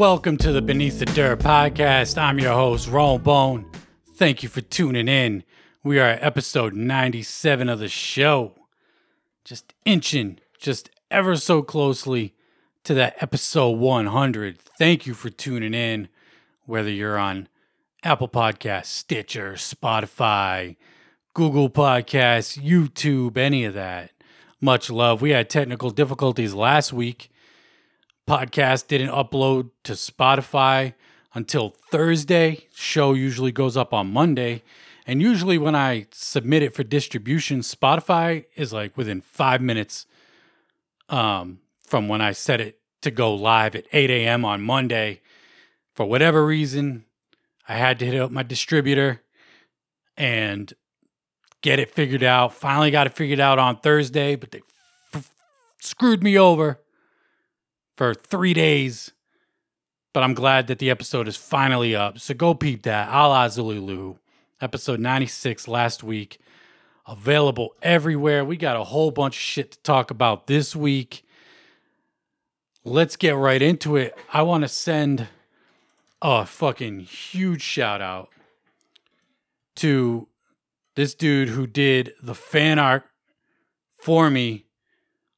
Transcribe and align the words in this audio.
Welcome 0.00 0.38
to 0.38 0.50
the 0.50 0.62
Beneath 0.62 0.98
the 0.98 1.04
Dirt 1.04 1.40
podcast. 1.40 2.16
I'm 2.16 2.38
your 2.38 2.54
host, 2.54 2.88
Rome 2.88 3.20
Bone. 3.22 3.70
Thank 4.14 4.42
you 4.42 4.48
for 4.48 4.62
tuning 4.62 5.08
in. 5.08 5.44
We 5.84 5.98
are 5.98 6.06
at 6.06 6.22
episode 6.22 6.72
97 6.72 7.68
of 7.68 7.80
the 7.80 7.88
show. 7.88 8.54
Just 9.44 9.74
inching, 9.84 10.38
just 10.58 10.88
ever 11.10 11.36
so 11.36 11.60
closely 11.60 12.34
to 12.84 12.94
that 12.94 13.22
episode 13.22 13.72
100. 13.72 14.58
Thank 14.58 15.06
you 15.06 15.12
for 15.12 15.28
tuning 15.28 15.74
in, 15.74 16.08
whether 16.64 16.90
you're 16.90 17.18
on 17.18 17.48
Apple 18.02 18.30
Podcasts, 18.30 18.86
Stitcher, 18.86 19.52
Spotify, 19.52 20.76
Google 21.34 21.68
Podcasts, 21.68 22.58
YouTube, 22.58 23.36
any 23.36 23.66
of 23.66 23.74
that. 23.74 24.12
Much 24.62 24.88
love. 24.88 25.20
We 25.20 25.32
had 25.32 25.50
technical 25.50 25.90
difficulties 25.90 26.54
last 26.54 26.90
week. 26.90 27.30
Podcast 28.30 28.86
didn't 28.86 29.10
upload 29.10 29.70
to 29.82 29.94
Spotify 29.94 30.94
until 31.34 31.70
Thursday. 31.90 32.68
Show 32.72 33.12
usually 33.12 33.50
goes 33.50 33.76
up 33.76 33.92
on 33.92 34.12
Monday. 34.12 34.62
And 35.04 35.20
usually 35.20 35.58
when 35.58 35.74
I 35.74 36.06
submit 36.12 36.62
it 36.62 36.72
for 36.72 36.84
distribution, 36.84 37.58
Spotify 37.62 38.44
is 38.54 38.72
like 38.72 38.96
within 38.96 39.20
five 39.20 39.60
minutes 39.60 40.06
um, 41.08 41.58
from 41.84 42.06
when 42.06 42.20
I 42.20 42.30
set 42.30 42.60
it 42.60 42.78
to 43.00 43.10
go 43.10 43.34
live 43.34 43.74
at 43.74 43.86
8 43.92 44.10
a.m. 44.10 44.44
on 44.44 44.62
Monday. 44.62 45.22
For 45.96 46.06
whatever 46.06 46.46
reason, 46.46 47.06
I 47.68 47.74
had 47.74 47.98
to 47.98 48.06
hit 48.06 48.20
up 48.20 48.30
my 48.30 48.44
distributor 48.44 49.22
and 50.16 50.72
get 51.62 51.80
it 51.80 51.90
figured 51.90 52.22
out. 52.22 52.54
Finally 52.54 52.92
got 52.92 53.08
it 53.08 53.12
figured 53.12 53.40
out 53.40 53.58
on 53.58 53.78
Thursday, 53.78 54.36
but 54.36 54.52
they 54.52 54.62
f- 55.12 55.34
screwed 55.80 56.22
me 56.22 56.38
over 56.38 56.78
for 58.00 58.14
three 58.14 58.54
days. 58.54 59.12
But 60.14 60.22
I'm 60.22 60.32
glad 60.32 60.68
that 60.68 60.78
the 60.78 60.88
episode 60.88 61.28
is 61.28 61.36
finally 61.36 61.94
up. 61.94 62.18
So 62.18 62.32
go 62.32 62.54
peep 62.54 62.84
that. 62.84 63.10
Alla 63.10 63.44
Xul 63.44 63.78
Elu, 63.78 64.16
episode 64.58 65.00
96 65.00 65.68
last 65.68 66.02
week. 66.02 66.38
Available 67.06 67.74
everywhere. 67.82 68.42
We 68.42 68.56
got 68.56 68.78
a 68.78 68.84
whole 68.84 69.10
bunch 69.10 69.36
of 69.36 69.42
shit 69.42 69.72
to 69.72 69.82
talk 69.82 70.10
about 70.10 70.46
this 70.46 70.74
week. 70.74 71.26
Let's 72.84 73.16
get 73.16 73.36
right 73.36 73.60
into 73.60 73.96
it. 73.96 74.16
I 74.32 74.40
want 74.44 74.62
to 74.62 74.68
send 74.68 75.28
a 76.22 76.46
fucking 76.46 77.00
huge 77.00 77.60
shout 77.60 78.00
out 78.00 78.30
to 79.76 80.26
this 80.94 81.14
dude 81.14 81.50
who 81.50 81.66
did 81.66 82.14
the 82.22 82.34
fan 82.34 82.78
art 82.78 83.04
for 83.94 84.30
me, 84.30 84.64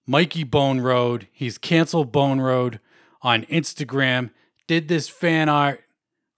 Mikey 0.06 0.44
Bone 0.44 0.80
Road. 0.80 1.28
He's 1.32 1.58
canceled 1.58 2.12
Bone 2.12 2.40
Road 2.40 2.80
on 3.22 3.44
Instagram. 3.44 4.30
Did 4.66 4.88
this 4.88 5.08
fan 5.08 5.48
art 5.48 5.84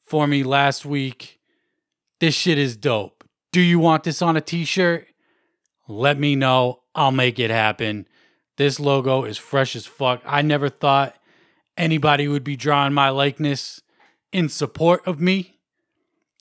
for 0.02 0.26
me 0.26 0.42
last 0.42 0.84
week. 0.84 1.40
This 2.20 2.34
shit 2.34 2.58
is 2.58 2.76
dope. 2.76 3.24
Do 3.52 3.60
you 3.60 3.78
want 3.78 4.04
this 4.04 4.22
on 4.22 4.36
a 4.36 4.40
t 4.40 4.64
shirt? 4.64 5.06
Let 5.88 6.18
me 6.18 6.36
know. 6.36 6.80
I'll 6.94 7.10
make 7.10 7.38
it 7.38 7.50
happen. 7.50 8.06
This 8.56 8.78
logo 8.78 9.24
is 9.24 9.36
fresh 9.36 9.74
as 9.74 9.86
fuck. 9.86 10.22
I 10.24 10.42
never 10.42 10.68
thought 10.68 11.16
anybody 11.76 12.28
would 12.28 12.44
be 12.44 12.56
drawing 12.56 12.92
my 12.92 13.10
likeness 13.10 13.82
in 14.32 14.48
support 14.48 15.06
of 15.06 15.20
me. 15.20 15.58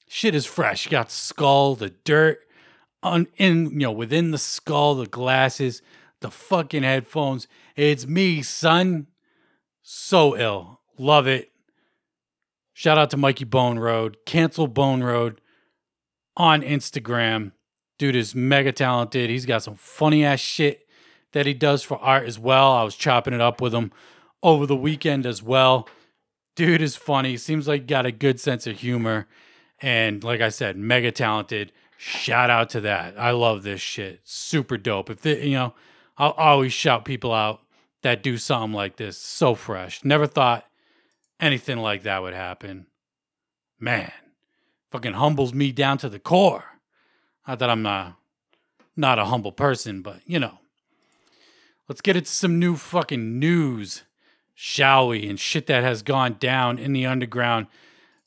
Shit 0.08 0.36
is 0.36 0.46
fresh. 0.46 0.88
Got 0.88 1.12
skull, 1.12 1.76
the 1.76 1.90
dirt, 1.90 2.40
on 3.02 3.28
in 3.38 3.72
you 3.72 3.80
know 3.80 3.92
within 3.92 4.32
the 4.32 4.38
skull, 4.38 4.96
the 4.96 5.08
glasses, 5.08 5.82
the 6.24 6.32
fucking 6.32 6.82
headphones. 6.82 7.48
It's 7.76 8.08
me, 8.08 8.42
son. 8.42 9.08
So 9.84 10.36
ill. 10.36 10.80
Love 10.98 11.28
it. 11.28 11.52
Shout 12.74 12.98
out 12.98 13.12
to 13.12 13.18
Mikey 13.18 13.46
Bone 13.46 13.78
Road. 13.78 14.18
Cancel 14.26 14.68
Bone 14.68 15.04
Road 15.04 15.40
on 16.36 16.64
Instagram. 16.64 17.52
Dude 18.00 18.16
is 18.16 18.34
mega 18.34 18.72
talented. 18.72 19.30
He's 19.30 19.46
got 19.46 19.62
some 19.62 19.76
funny 19.76 20.26
ass 20.26 20.40
shit 20.40 20.88
that 21.34 21.46
he 21.46 21.54
does 21.54 21.84
for 21.84 22.00
art 22.00 22.26
as 22.28 22.40
well. 22.40 22.72
I 22.72 22.84
was 22.84 22.96
chopping 22.96 23.34
it 23.34 23.42
up 23.42 23.62
with 23.62 23.74
him 23.74 23.92
over 24.42 24.66
the 24.66 24.76
weekend 24.76 25.26
as 25.26 25.44
well. 25.44 25.88
Dude 26.56 26.82
is 26.82 26.96
funny. 26.96 27.38
Seems 27.38 27.68
like 27.68 27.86
got 27.86 28.06
a 28.06 28.12
good 28.12 28.40
sense 28.40 28.66
of 28.66 28.80
humor. 28.80 29.28
And 29.80 30.24
like 30.24 30.42
I 30.42 30.50
said, 30.50 30.78
mega 30.78 31.12
talented. 31.12 31.72
Shout 31.98 32.50
out 32.50 32.70
to 32.72 32.82
that. 32.82 33.20
I 33.20 33.32
love 33.32 33.64
this 33.64 33.82
shit. 33.82 34.22
Super 34.24 34.78
dope. 34.78 35.10
If 35.10 35.22
they, 35.22 35.46
you 35.46 35.56
know, 35.56 35.74
I'll 36.18 36.32
always 36.32 36.74
shout 36.74 37.06
people 37.06 37.34
out 37.34 37.62
that 38.02 38.24
do 38.24 38.38
something 38.38 38.74
like 38.74 38.98
this. 38.98 39.18
So 39.18 39.56
fresh. 39.56 40.04
Never 40.04 40.28
thought 40.28 40.66
anything 41.40 41.78
like 41.78 42.04
that 42.04 42.22
would 42.22 42.34
happen. 42.34 42.88
Man, 43.80 44.12
fucking 44.92 45.14
humbles 45.14 45.54
me 45.54 45.72
down 45.72 45.98
to 46.00 46.10
the 46.10 46.20
core. 46.20 46.66
Not 47.48 47.60
that 47.60 47.70
I'm 47.70 47.82
not 47.82 48.18
not 48.96 49.20
a 49.20 49.26
humble 49.26 49.52
person, 49.52 50.02
but 50.02 50.22
you 50.26 50.40
know. 50.40 50.60
Let's 51.90 52.02
get 52.02 52.16
into 52.16 52.30
some 52.32 52.60
new 52.60 52.78
fucking 52.78 53.40
news, 53.40 54.04
shall 54.54 55.10
we? 55.10 55.28
And 55.28 55.38
shit 55.38 55.68
that 55.68 55.84
has 55.84 56.02
gone 56.02 56.38
down 56.40 56.80
in 56.80 56.94
the 56.94 57.06
underground 57.06 57.68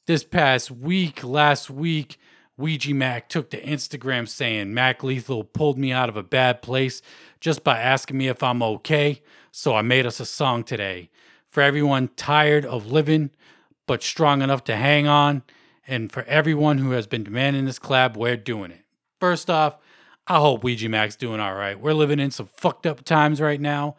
this 0.07 0.25
past 0.25 0.71
week. 0.71 1.25
Last 1.25 1.71
week, 1.71 2.19
Ouija 2.59 2.93
Macc 2.93 3.29
took 3.29 3.51
to 3.51 3.63
Instagram 3.63 4.27
saying 4.27 4.73
Mac 4.73 5.03
Lethal 5.03 5.45
pulled 5.45 5.79
me 5.79 5.93
out 5.93 6.09
of 6.09 6.17
a 6.17 6.23
bad 6.23 6.63
place 6.63 7.03
just 7.41 7.63
by 7.63 7.79
asking 7.79 8.17
me 8.17 8.29
if 8.29 8.43
I'm 8.43 8.63
okay. 8.63 9.23
So 9.53 9.75
I 9.75 9.83
made 9.83 10.07
us 10.07 10.21
a 10.21 10.27
song 10.27 10.65
today. 10.65 11.11
For 11.49 11.63
everyone 11.63 12.09
tired 12.17 12.65
of 12.65 12.91
living 12.91 13.31
but 13.87 14.03
strong 14.03 14.43
enough 14.43 14.65
to 14.65 14.77
hang 14.77 15.07
on, 15.07 15.43
and 15.87 16.11
for 16.11 16.25
everyone 16.25 16.79
who 16.79 16.91
has 16.91 17.07
been 17.07 17.25
demanding 17.25 17.65
this 17.65 17.79
collab, 17.79 18.17
we're 18.17 18.37
doing 18.37 18.73
it. 18.73 18.83
First 19.21 19.49
off, 19.49 19.79
I 20.27 20.39
hope 20.39 20.65
Ouija 20.65 20.89
Macc's 20.89 21.15
doing 21.15 21.41
all 21.41 21.55
right. 21.55 21.79
We're 21.79 21.95
living 21.95 22.19
in 22.19 22.33
some 22.33 22.47
fucked 22.47 22.87
up 22.87 23.05
times 23.05 23.41
right 23.41 23.61
now. 23.61 23.97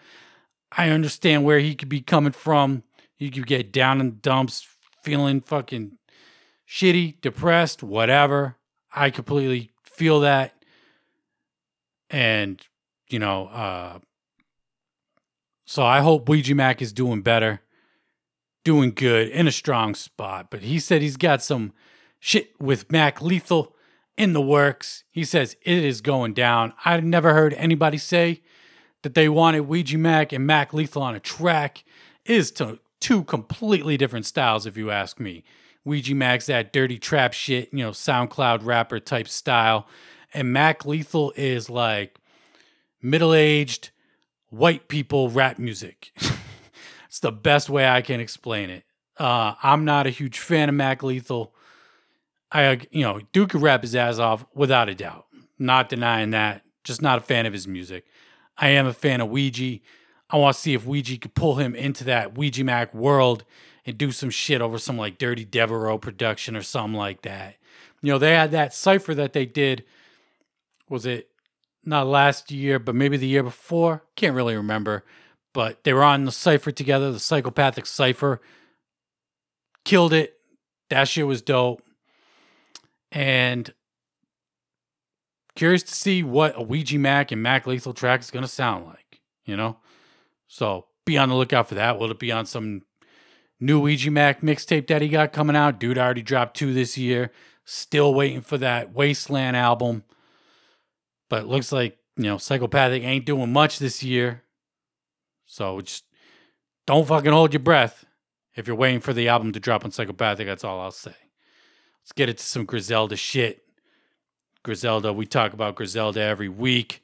I 0.72 0.90
understand 0.90 1.46
where 1.46 1.60
he 1.60 1.74
could 1.74 1.90
be 1.90 2.02
coming 2.02 2.34
from. 2.34 2.84
You 3.18 3.32
could 3.32 3.48
get 3.48 3.72
down 3.72 4.02
in 4.02 4.08
the 4.08 4.16
dumps, 4.18 4.68
feeling 5.02 5.40
fucking 5.42 5.98
shitty, 6.68 7.22
depressed, 7.22 7.82
whatever. 7.82 8.58
I 8.94 9.10
completely 9.10 9.72
feel 9.84 10.20
that. 10.22 10.54
And, 12.10 12.62
you 13.10 13.20
know, 13.20 13.48
uh, 13.48 14.00
so 15.66 15.84
I 15.84 16.00
hope 16.02 16.30
Ouija 16.30 16.54
Macc 16.54 16.82
is 16.82 16.94
doing 16.94 17.22
better, 17.22 17.62
doing 18.64 18.92
good, 18.92 19.28
in 19.30 19.48
a 19.48 19.52
strong 19.52 19.96
spot. 19.96 20.48
But 20.50 20.62
he 20.62 20.80
said 20.80 21.02
he's 21.02 21.18
got 21.18 21.44
some 21.44 21.74
shit 22.20 22.60
with 22.60 22.92
Mac 22.92 23.22
Lethal 23.22 23.76
in 24.18 24.34
the 24.34 24.42
works. 24.42 25.04
He 25.12 25.24
says 25.24 25.56
it 25.64 25.84
is 25.84 26.02
going 26.02 26.34
down. 26.34 26.74
I've 26.86 27.04
never 27.04 27.34
heard 27.34 27.54
anybody 27.54 27.98
say 27.98 28.42
that 29.04 29.14
they 29.14 29.30
wanted 29.30 29.62
Ouija 29.62 29.98
Macc 29.98 30.34
and 30.34 30.48
Mac 30.48 30.74
Lethal 30.74 31.02
on 31.02 31.16
a 31.16 31.20
track. 31.20 31.84
It 32.26 32.36
is 32.36 32.52
to 32.52 32.80
two 33.00 33.24
completely 33.24 33.98
different 33.98 34.26
styles, 34.26 34.66
if 34.66 34.76
you 34.78 34.90
ask 34.90 35.20
me. 35.20 35.44
Ouija 35.88 36.14
Macc's 36.14 36.48
that 36.48 36.74
dirty 36.74 37.00
trap 37.00 37.32
shit, 37.32 37.70
you 37.72 37.80
know, 37.80 37.92
SoundCloud 37.92 38.66
rapper 38.66 39.00
type 39.00 39.30
style. 39.30 39.88
And 40.34 40.52
Mac 40.52 40.86
Lethal 40.86 41.32
is 41.38 41.70
like 41.70 42.20
middle 43.02 43.34
aged 43.34 43.92
white 44.50 44.90
people 44.90 45.30
rap 45.30 45.58
music. 45.58 46.12
it's 47.08 47.22
the 47.22 47.32
best 47.32 47.70
way 47.70 47.88
I 47.88 48.02
can 48.02 48.20
explain 48.20 48.70
it. 48.70 48.84
Uh, 49.18 49.56
I'm 49.64 49.86
not 49.86 50.06
a 50.06 50.12
huge 50.12 50.40
fan 50.40 50.68
of 50.68 50.76
Mac 50.76 51.04
Lethal. 51.04 51.56
I, 52.52 52.82
you 52.92 53.04
know, 53.04 53.22
Duke 53.32 53.52
could 53.52 53.62
rap 53.62 53.82
his 53.82 53.96
ass 53.96 54.20
off 54.20 54.46
without 54.54 54.90
a 54.90 54.96
doubt. 54.96 55.26
Not 55.58 55.88
denying 55.88 56.32
that. 56.32 56.64
Just 56.84 57.02
not 57.02 57.20
a 57.20 57.22
fan 57.22 57.46
of 57.46 57.54
his 57.54 57.68
music. 57.68 58.06
I 58.58 58.70
am 58.70 58.88
a 58.88 58.94
fan 58.94 59.22
of 59.22 59.30
Ouija. 59.30 59.80
I 60.30 60.36
want 60.36 60.56
to 60.56 60.62
see 60.62 60.74
if 60.74 60.86
Ouija 60.86 61.18
could 61.18 61.34
pull 61.34 61.56
him 61.56 61.76
into 61.76 62.04
that 62.04 62.38
Ouija 62.38 62.64
Macc 62.64 62.94
world 62.94 63.46
and 63.88 63.98
do 63.98 64.12
some 64.12 64.30
shit 64.30 64.62
over 64.62 64.78
some 64.78 64.98
like 64.98 65.18
Dirty 65.18 65.46
Devereaux 65.46 65.98
production 65.98 66.58
or 66.58 66.62
something 66.62 66.98
like 66.98 67.22
that. 67.22 67.56
You 68.02 68.12
know, 68.12 68.20
they 68.20 68.36
had 68.36 68.52
that 68.52 68.74
cipher 68.74 69.16
that 69.16 69.32
they 69.32 69.46
did. 69.46 69.86
Was 70.90 71.06
it 71.06 71.30
not 71.86 72.06
last 72.06 72.52
year, 72.52 72.80
but 72.80 72.96
maybe 72.96 73.16
the 73.16 73.28
year 73.28 73.44
before? 73.44 74.04
Can't 74.18 74.36
really 74.36 74.58
remember. 74.58 75.06
But 75.54 75.86
they 75.86 75.94
were 75.94 76.04
on 76.04 76.26
the 76.26 76.32
cipher 76.34 76.72
together, 76.72 77.12
the 77.12 77.20
psychopathic 77.20 77.86
cipher. 77.86 78.42
Killed 79.86 80.12
it. 80.12 80.34
That 80.90 81.08
shit 81.08 81.26
was 81.26 81.42
dope. 81.42 81.82
And 83.12 83.74
curious 85.56 85.84
to 85.84 85.96
see 85.96 86.24
what 86.24 86.58
a 86.58 86.62
Ouija 86.62 86.98
Macc 86.98 87.32
and 87.32 87.42
Mac 87.42 87.66
Lethal 87.66 87.94
track 87.94 88.20
is 88.20 88.32
going 88.32 88.44
to 88.44 88.52
sound 88.52 88.86
like, 88.86 89.22
you 89.46 89.56
know? 89.56 89.78
So 90.48 90.88
be 91.06 91.18
on 91.18 91.30
the 91.30 91.36
lookout 91.36 91.70
for 91.70 91.76
that. 91.76 91.98
Will 91.98 92.12
it 92.12 92.20
be 92.20 92.34
on 92.34 92.46
some 92.46 92.82
new 93.60 93.80
Ouija 93.80 94.10
Macc 94.10 94.42
mixtape 94.42 94.88
that 94.88 95.02
he 95.02 95.10
got 95.10 95.34
coming 95.34 95.56
out? 95.56 95.80
Dude 95.80 95.98
already 95.98 96.22
dropped 96.22 96.58
two 96.58 96.74
this 96.74 96.98
year. 96.98 97.32
Still 97.66 98.14
waiting 98.14 98.42
for 98.42 98.58
that 98.58 98.94
Wasteland 98.94 99.58
album. 99.58 100.04
But 101.30 101.48
looks 101.48 101.72
like, 101.72 101.98
you 102.16 102.24
know, 102.24 102.38
Psychopathic 102.38 103.04
ain't 103.04 103.26
doing 103.26 103.52
much 103.52 103.80
this 103.80 104.02
year. 104.02 104.44
So 105.46 105.82
just 105.82 106.06
don't 106.86 107.08
fucking 107.08 107.32
hold 107.32 107.54
your 107.54 107.60
breath. 107.60 108.06
If 108.56 108.68
you're 108.68 108.76
waiting 108.76 109.02
for 109.02 109.14
the 109.14 109.28
album 109.28 109.52
to 109.54 109.60
drop 109.60 109.86
on 109.86 109.92
Psychopathic, 109.92 110.48
that's 110.48 110.64
all 110.64 110.80
I'll 110.80 110.92
say. 110.92 111.14
Let's 112.02 112.14
get 112.14 112.30
into 112.30 112.44
some 112.44 112.66
Griselda 112.66 113.16
shit. 113.16 113.64
Griselda, 114.64 115.14
we 115.14 115.26
talk 115.26 115.54
about 115.54 115.76
Griselda 115.76 116.22
every 116.22 116.50
week. 116.50 117.04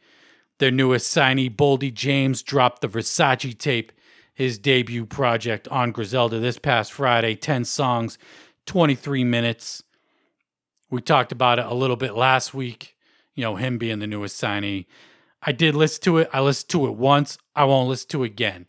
Their 0.60 0.72
newest 0.72 1.16
signee, 1.16 1.54
Boldy 1.54 1.94
James, 1.94 2.42
dropped 2.42 2.82
the 2.82 2.88
Versace 2.88 3.58
tape, 3.58 3.92
his 4.34 4.58
debut 4.58 5.06
project 5.06 5.68
on 5.68 5.92
Griselda 5.92 6.40
this 6.40 6.58
past 6.58 6.92
Friday. 6.92 7.36
10 7.36 7.66
songs, 7.66 8.18
23 8.66 9.24
minutes. 9.24 9.84
We 10.90 11.02
talked 11.02 11.32
about 11.32 11.60
it 11.60 11.66
a 11.66 11.74
little 11.74 11.96
bit 11.96 12.16
last 12.16 12.54
week, 12.54 12.96
you 13.36 13.44
know, 13.44 13.56
him 13.56 13.78
being 13.78 14.00
the 14.00 14.08
newest 14.08 14.42
signee. 14.42 14.86
I 15.42 15.52
did 15.52 15.76
listen 15.76 16.02
to 16.04 16.18
it. 16.20 16.30
I 16.32 16.40
listened 16.40 16.70
to 16.70 16.88
it 16.88 16.96
once. 16.96 17.38
I 17.56 17.66
won't 17.66 17.90
listen 17.90 18.10
to 18.10 18.24
it 18.24 18.28
again. 18.28 18.68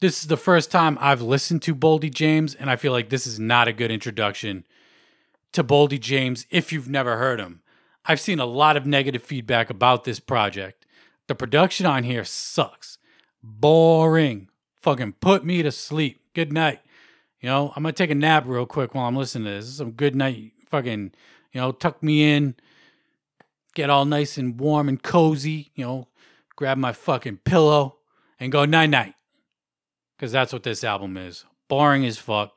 This 0.00 0.20
is 0.20 0.28
the 0.28 0.36
first 0.36 0.70
time 0.70 0.96
I've 1.00 1.22
listened 1.22 1.62
to 1.62 1.74
Boldy 1.74 2.12
James, 2.12 2.54
and 2.54 2.70
I 2.70 2.76
feel 2.76 2.92
like 2.92 3.08
this 3.08 3.26
is 3.26 3.40
not 3.40 3.66
a 3.66 3.72
good 3.72 3.90
introduction 3.90 4.64
to 5.52 5.64
Boldy 5.64 5.98
James 5.98 6.46
if 6.50 6.72
you've 6.72 6.88
never 6.88 7.16
heard 7.16 7.40
him. 7.40 7.62
I've 8.04 8.20
seen 8.20 8.38
a 8.38 8.46
lot 8.46 8.76
of 8.76 8.86
negative 8.86 9.22
feedback 9.22 9.70
about 9.70 10.04
this 10.04 10.20
project. 10.20 10.86
The 11.26 11.34
production 11.34 11.84
on 11.84 12.04
here 12.04 12.24
sucks. 12.24 12.97
Boring. 13.48 14.48
Fucking 14.80 15.14
put 15.14 15.44
me 15.44 15.62
to 15.62 15.72
sleep. 15.72 16.20
Good 16.34 16.52
night. 16.52 16.80
You 17.40 17.48
know, 17.48 17.72
I'm 17.74 17.82
gonna 17.82 17.92
take 17.92 18.10
a 18.10 18.14
nap 18.14 18.44
real 18.46 18.66
quick 18.66 18.94
while 18.94 19.06
I'm 19.06 19.16
listening 19.16 19.44
to 19.44 19.50
this. 19.50 19.64
This 19.64 19.72
is 19.72 19.78
some 19.78 19.92
good 19.92 20.14
night. 20.14 20.52
Fucking, 20.66 21.12
you 21.52 21.60
know, 21.60 21.72
tuck 21.72 22.02
me 22.02 22.34
in, 22.34 22.56
get 23.74 23.90
all 23.90 24.04
nice 24.04 24.36
and 24.36 24.58
warm 24.58 24.88
and 24.88 25.02
cozy. 25.02 25.70
You 25.74 25.84
know, 25.84 26.08
grab 26.56 26.78
my 26.78 26.92
fucking 26.92 27.38
pillow 27.38 27.98
and 28.38 28.52
go 28.52 28.64
night 28.64 28.90
night. 28.90 29.14
Cause 30.18 30.32
that's 30.32 30.52
what 30.52 30.64
this 30.64 30.82
album 30.82 31.16
is. 31.16 31.44
Boring 31.68 32.04
as 32.04 32.18
fuck. 32.18 32.56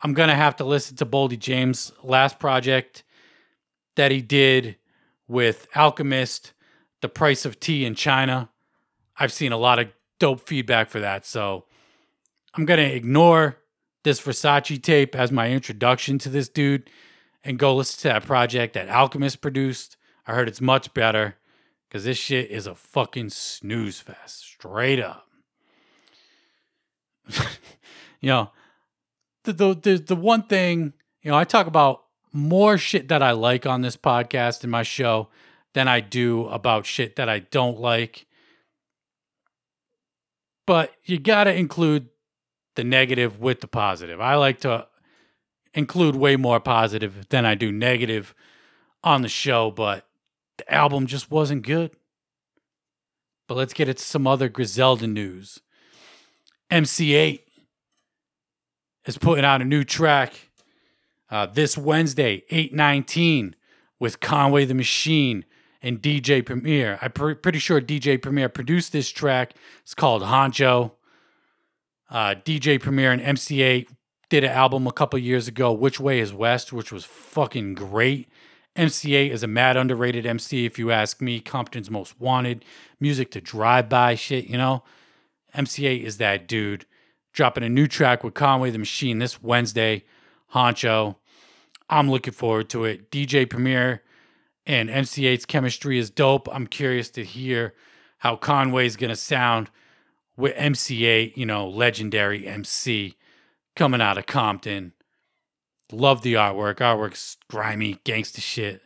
I'm 0.00 0.14
gonna 0.14 0.36
have 0.36 0.56
to 0.56 0.64
listen 0.64 0.96
to 0.96 1.06
Boldy 1.06 1.38
James' 1.38 1.92
last 2.02 2.38
project 2.38 3.02
that 3.96 4.12
he 4.12 4.22
did 4.22 4.76
with 5.26 5.66
Alchemist, 5.74 6.52
The 7.00 7.08
Price 7.08 7.44
of 7.44 7.58
Tea 7.58 7.84
in 7.84 7.96
China. 7.96 8.48
I've 9.18 9.32
seen 9.32 9.50
a 9.50 9.56
lot 9.56 9.80
of 9.80 9.88
dope 10.18 10.46
feedback 10.46 10.88
for 10.88 11.00
that, 11.00 11.26
so 11.26 11.64
I'm 12.54 12.64
gonna 12.64 12.82
ignore 12.82 13.58
this 14.04 14.20
Versace 14.20 14.82
tape 14.82 15.14
as 15.14 15.30
my 15.32 15.50
introduction 15.50 16.18
to 16.18 16.28
this 16.28 16.48
dude 16.48 16.90
and 17.44 17.58
go 17.58 17.74
listen 17.74 18.00
to 18.02 18.08
that 18.08 18.26
project 18.26 18.74
that 18.74 18.88
Alchemist 18.88 19.40
produced. 19.40 19.96
I 20.26 20.34
heard 20.34 20.48
it's 20.48 20.60
much 20.60 20.92
better 20.94 21.36
because 21.88 22.04
this 22.04 22.18
shit 22.18 22.50
is 22.50 22.66
a 22.66 22.74
fucking 22.74 23.30
snooze 23.30 24.00
fest, 24.00 24.40
straight 24.40 25.00
up. 25.00 25.28
you 28.20 28.28
know, 28.28 28.50
the, 29.44 29.52
the 29.52 29.74
the 29.74 29.96
the 29.98 30.16
one 30.16 30.44
thing 30.44 30.92
you 31.22 31.30
know, 31.30 31.36
I 31.36 31.44
talk 31.44 31.66
about 31.66 32.04
more 32.32 32.78
shit 32.78 33.08
that 33.08 33.22
I 33.22 33.32
like 33.32 33.66
on 33.66 33.82
this 33.82 33.96
podcast 33.96 34.62
and 34.62 34.70
my 34.70 34.82
show 34.82 35.28
than 35.74 35.88
I 35.88 36.00
do 36.00 36.46
about 36.46 36.86
shit 36.86 37.16
that 37.16 37.28
I 37.28 37.40
don't 37.40 37.78
like. 37.78 38.26
But 40.68 40.92
you 41.02 41.18
got 41.18 41.44
to 41.44 41.54
include 41.54 42.10
the 42.76 42.84
negative 42.84 43.40
with 43.40 43.62
the 43.62 43.66
positive. 43.66 44.20
I 44.20 44.34
like 44.34 44.60
to 44.60 44.86
include 45.72 46.14
way 46.14 46.36
more 46.36 46.60
positive 46.60 47.26
than 47.30 47.46
I 47.46 47.54
do 47.54 47.72
negative 47.72 48.34
on 49.02 49.22
the 49.22 49.30
show, 49.30 49.70
but 49.70 50.06
the 50.58 50.70
album 50.70 51.06
just 51.06 51.30
wasn't 51.30 51.62
good. 51.62 51.92
But 53.46 53.56
let's 53.56 53.72
get 53.72 53.88
into 53.88 54.02
some 54.02 54.26
other 54.26 54.50
Griselda 54.50 55.06
news. 55.06 55.62
MC 56.70 57.12
Eiht 57.12 57.40
is 59.06 59.16
putting 59.16 59.46
out 59.46 59.62
a 59.62 59.64
new 59.64 59.84
track 59.84 60.50
uh, 61.30 61.46
this 61.46 61.78
Wednesday, 61.78 62.44
819, 62.50 63.56
with 63.98 64.20
Conway 64.20 64.66
the 64.66 64.74
Machine 64.74 65.46
and 65.82 66.02
DJ 66.02 66.44
Premier. 66.44 66.98
I'm 67.00 67.12
pr- 67.12 67.34
pretty 67.34 67.58
sure 67.58 67.80
DJ 67.80 68.20
Premier 68.20 68.48
produced 68.48 68.92
this 68.92 69.10
track. 69.10 69.54
It's 69.82 69.94
called 69.94 70.22
Honcho. 70.22 70.92
Uh, 72.10 72.34
DJ 72.34 72.80
Premier 72.80 73.12
and 73.12 73.20
MC 73.20 73.58
Eiht 73.58 73.88
did 74.30 74.44
an 74.44 74.50
album 74.50 74.86
a 74.86 74.92
couple 74.92 75.18
years 75.18 75.48
ago, 75.48 75.72
Which 75.72 76.00
Way 76.00 76.20
is 76.20 76.32
West, 76.32 76.72
which 76.72 76.92
was 76.92 77.04
fucking 77.04 77.74
great. 77.74 78.28
MC 78.76 79.10
Eiht 79.10 79.30
is 79.30 79.42
a 79.42 79.48
mad 79.48 79.76
underrated 79.76 80.24
MC, 80.24 80.64
if 80.64 80.78
you 80.78 80.90
ask 80.90 81.20
me. 81.20 81.40
Compton's 81.40 81.90
most 81.90 82.20
wanted 82.20 82.64
music 83.00 83.30
to 83.32 83.40
drive 83.40 83.88
by 83.88 84.14
shit, 84.14 84.46
you 84.46 84.56
know? 84.56 84.82
MC 85.54 85.82
Eiht 85.84 86.04
is 86.04 86.18
that 86.18 86.46
dude. 86.46 86.86
Dropping 87.32 87.64
a 87.64 87.68
new 87.68 87.86
track 87.86 88.24
with 88.24 88.34
Conway 88.34 88.70
the 88.70 88.78
Machine 88.78 89.18
this 89.18 89.42
Wednesday, 89.42 90.04
Honcho. 90.54 91.16
I'm 91.90 92.10
looking 92.10 92.34
forward 92.34 92.68
to 92.70 92.84
it. 92.84 93.10
DJ 93.10 93.48
Premier 93.48 94.02
and 94.68 94.90
MC 94.90 95.26
Eiht's 95.26 95.46
chemistry 95.46 95.98
is 95.98 96.10
dope. 96.10 96.46
I'm 96.52 96.66
curious 96.66 97.08
to 97.10 97.24
hear 97.24 97.74
how 98.18 98.36
Conway's 98.36 98.96
going 98.96 99.08
to 99.08 99.16
sound 99.16 99.70
with 100.36 100.52
MC 100.56 101.00
Eiht, 101.00 101.36
you 101.36 101.46
know, 101.46 101.66
legendary 101.66 102.46
MC 102.46 103.16
coming 103.74 104.02
out 104.02 104.18
of 104.18 104.26
Compton. 104.26 104.92
Love 105.90 106.20
the 106.20 106.34
artwork. 106.34 106.76
Artwork's 106.76 107.38
grimy, 107.48 107.98
gangsta 108.04 108.40
shit. 108.40 108.82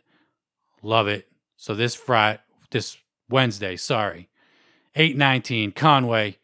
Love 0.81 1.07
it. 1.07 1.27
So 1.57 1.75
this 1.75 1.95
Friday, 1.95 2.39
this 2.71 2.97
Wednesday, 3.29 3.75
sorry, 3.75 4.29
819, 4.95 5.73
Conway, 5.73 6.37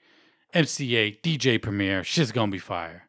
MC 0.53 0.89
Eiht, 0.92 1.21
DJ 1.21 1.61
Premier. 1.61 2.04
Shit's 2.04 2.33
gonna 2.33 2.52
be 2.52 2.59
fire. 2.59 3.07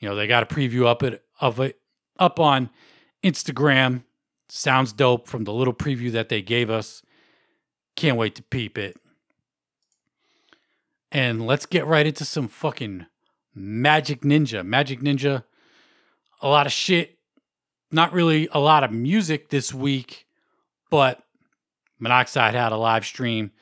You 0.00 0.08
know, 0.08 0.14
they 0.14 0.26
got 0.26 0.42
a 0.42 0.54
preview 0.54 0.86
up 0.86 1.02
it 1.02 1.24
of 1.40 1.60
it 1.60 1.78
up 2.18 2.38
on 2.38 2.68
Instagram. 3.24 4.04
Sounds 4.54 4.92
dope 4.92 5.28
from 5.28 5.44
the 5.44 5.52
little 5.52 5.72
preview 5.72 6.12
that 6.12 6.28
they 6.28 6.42
gave 6.42 6.68
us. 6.68 7.02
Can't 7.96 8.18
wait 8.18 8.34
to 8.34 8.42
peep 8.42 8.76
it. 8.76 8.98
And 11.10 11.46
let's 11.46 11.64
get 11.64 11.86
right 11.86 12.06
into 12.06 12.26
some 12.26 12.48
fucking 12.48 13.06
Majik 13.56 14.20
Ninja. 14.20 14.62
Majik 14.62 15.00
Ninja, 15.00 15.44
a 16.42 16.48
lot 16.48 16.66
of 16.66 16.72
shit. 16.72 17.16
Not 17.90 18.12
really 18.12 18.46
a 18.52 18.58
lot 18.58 18.84
of 18.84 18.92
music 18.92 19.48
this 19.48 19.72
week, 19.72 20.26
but 20.90 21.22
Monoxide 21.98 22.54
had 22.54 22.72
a 22.72 22.76
live 22.76 23.06
stream. 23.06 23.52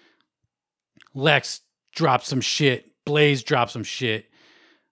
Lex 1.14 1.60
dropped 1.94 2.26
some 2.26 2.40
shit. 2.40 2.90
Blaze 3.04 3.44
dropped 3.44 3.70
some 3.70 3.84
shit. 3.84 4.28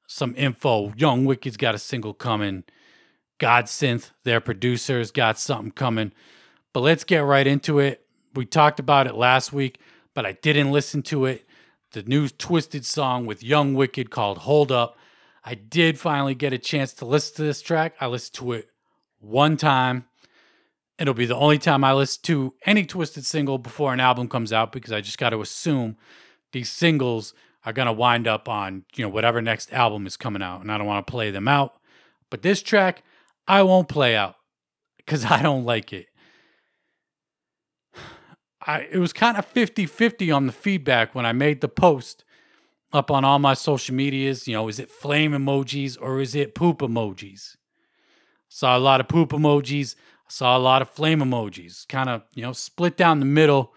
Some 0.07 0.37
info. 0.37 0.93
Young 0.97 1.25
Wicked's 1.25 1.57
got 1.57 1.75
a 1.75 1.79
single 1.79 2.15
coming. 2.15 2.63
Godsynth, 3.39 4.11
their 4.25 4.41
producers, 4.41 5.11
got 5.11 5.39
something 5.39 5.71
coming. 5.71 6.13
But 6.73 6.81
let's 6.81 7.05
get 7.05 7.19
right 7.19 7.47
into 7.47 7.79
it. 7.79 8.05
We 8.35 8.47
talked 8.47 8.79
about 8.81 9.07
it 9.07 9.15
last 9.15 9.53
week, 9.53 9.81
but 10.15 10.27
I 10.27 10.33
didn't 10.33 10.71
listen 10.71 11.03
to 11.05 11.27
it 11.27 11.49
the 11.93 12.03
new 12.03 12.29
Twiztid 12.29 12.85
song 12.85 13.25
with 13.25 13.43
Young 13.43 13.75
Wicked 13.75 14.11
called 14.11 14.39
Hold 14.39 14.71
Up. 14.71 14.99
I 15.45 15.55
did 15.55 15.99
finally 15.99 16.35
get 16.35 16.53
a 16.53 16.59
chance 16.59 16.93
to 16.95 17.07
listen 17.07 17.37
to 17.37 17.43
this 17.43 17.63
track. 17.63 17.95
I 18.01 18.07
listened 18.07 18.35
to 18.35 18.53
it 18.53 18.69
one 19.21 19.57
time. 19.57 20.05
It'll 20.99 21.15
be 21.15 21.27
the 21.27 21.37
only 21.37 21.59
time 21.59 21.85
I 21.85 21.95
listen 21.95 22.21
to 22.25 22.55
any 22.67 22.85
Twiztid 22.85 23.25
single 23.25 23.57
before 23.57 23.93
an 23.93 24.01
album 24.01 24.29
comes 24.29 24.53
out 24.53 24.73
because 24.73 24.93
I 24.93 25.01
just 25.01 25.19
got 25.19 25.31
to 25.31 25.41
assume 25.41 25.97
these 26.53 26.71
singles 26.71 27.33
are 27.65 27.73
going 27.73 27.87
to 27.87 27.93
wind 27.93 28.27
up 28.29 28.49
on, 28.49 28.85
you 28.95 29.05
know, 29.05 29.09
whatever 29.09 29.41
next 29.41 29.73
album 29.73 30.07
is 30.07 30.17
coming 30.17 30.43
out 30.43 30.61
and 30.61 30.71
I 30.71 30.77
don't 30.77 30.87
want 30.87 31.07
to 31.07 31.11
play 31.11 31.31
them 31.31 31.49
out. 31.49 31.81
But 32.31 32.43
this 32.43 32.63
track 32.63 33.03
I 33.49 33.63
won't 33.63 33.89
play 33.89 34.15
out 34.15 34.37
cuz 35.07 35.25
I 35.25 35.43
don't 35.43 35.65
like 35.65 35.93
it. 35.93 36.07
I 38.67 38.87
it 38.93 38.99
was 38.99 39.13
kind 39.13 39.37
of 39.37 39.53
50-50 39.53 40.35
on 40.35 40.47
the 40.47 40.53
feedback 40.53 41.15
when 41.15 41.27
I 41.27 41.33
made 41.33 41.61
the 41.61 41.69
post 41.69 42.25
up 42.93 43.11
on 43.11 43.25
all 43.25 43.39
my 43.39 43.55
social 43.55 43.95
medias. 43.95 44.47
You 44.47 44.55
know, 44.55 44.69
is 44.69 44.79
it 44.79 44.91
flame 44.91 45.33
emojis 45.33 45.97
or 46.01 46.21
is 46.21 46.35
it 46.35 46.55
poop 46.55 46.79
emojis? 46.79 47.57
Saw 48.49 48.77
a 48.77 48.81
lot 48.81 49.01
of 49.01 49.09
poop 49.09 49.31
emojis. 49.31 49.95
Saw 50.29 50.57
a 50.57 50.61
lot 50.61 50.83
of 50.83 50.91
flame 50.91 51.21
emojis. 51.21 51.89
Kind 51.89 52.09
of, 52.09 52.23
you 52.35 52.43
know, 52.43 52.53
split 52.53 52.97
down 52.97 53.21
the 53.21 53.27
middle 53.27 53.73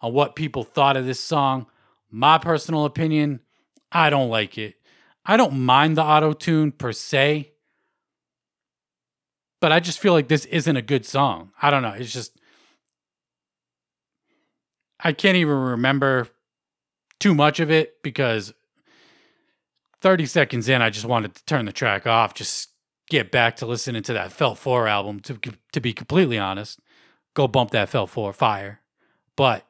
on 0.00 0.12
what 0.12 0.34
people 0.34 0.64
thought 0.64 0.96
of 0.96 1.06
this 1.06 1.20
song. 1.20 1.66
My 2.10 2.38
personal 2.38 2.84
opinion, 2.84 3.40
I 3.90 4.10
don't 4.10 4.28
like 4.28 4.58
it. 4.58 4.74
I 5.24 5.36
don't 5.36 5.60
mind 5.60 5.96
the 5.96 6.02
auto 6.02 6.32
tune 6.32 6.72
per 6.72 6.92
se, 6.92 7.51
but 9.62 9.70
I 9.70 9.78
just 9.78 10.00
feel 10.00 10.12
like 10.12 10.26
this 10.26 10.44
isn't 10.46 10.76
a 10.76 10.82
good 10.82 11.06
song. 11.06 11.52
I 11.62 11.70
don't 11.70 11.82
know. 11.82 11.92
It's 11.92 12.12
just 12.12 12.36
I 14.98 15.12
can't 15.12 15.36
even 15.36 15.54
remember 15.54 16.26
too 17.20 17.32
much 17.32 17.60
of 17.60 17.70
it 17.70 18.02
because 18.02 18.52
30 20.00 20.26
seconds 20.26 20.68
in, 20.68 20.82
I 20.82 20.90
just 20.90 21.06
wanted 21.06 21.36
to 21.36 21.44
turn 21.44 21.64
the 21.64 21.72
track 21.72 22.08
off, 22.08 22.34
just 22.34 22.70
get 23.08 23.30
back 23.30 23.54
to 23.56 23.66
listening 23.66 24.02
to 24.02 24.12
that 24.12 24.32
Felt 24.32 24.58
4 24.58 24.88
album, 24.88 25.20
to, 25.20 25.38
to 25.72 25.80
be 25.80 25.92
completely 25.92 26.38
honest. 26.38 26.80
Go 27.34 27.46
bump 27.46 27.70
that 27.70 27.88
Felt 27.88 28.10
4 28.10 28.32
fire. 28.32 28.80
But 29.36 29.64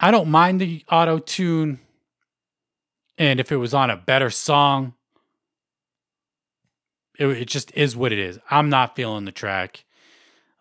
I 0.00 0.10
don't 0.10 0.30
mind 0.30 0.62
the 0.62 0.82
auto 0.90 1.18
tune 1.18 1.78
And 3.18 3.38
if 3.38 3.52
it 3.52 3.56
was 3.56 3.74
on 3.74 3.90
a 3.90 3.98
better 3.98 4.30
song, 4.30 4.94
it, 7.18 7.26
it 7.26 7.48
just 7.48 7.72
is 7.76 7.96
what 7.96 8.12
it 8.12 8.18
is. 8.18 8.38
I'm 8.50 8.68
not 8.68 8.96
feeling 8.96 9.24
the 9.24 9.32
track. 9.32 9.84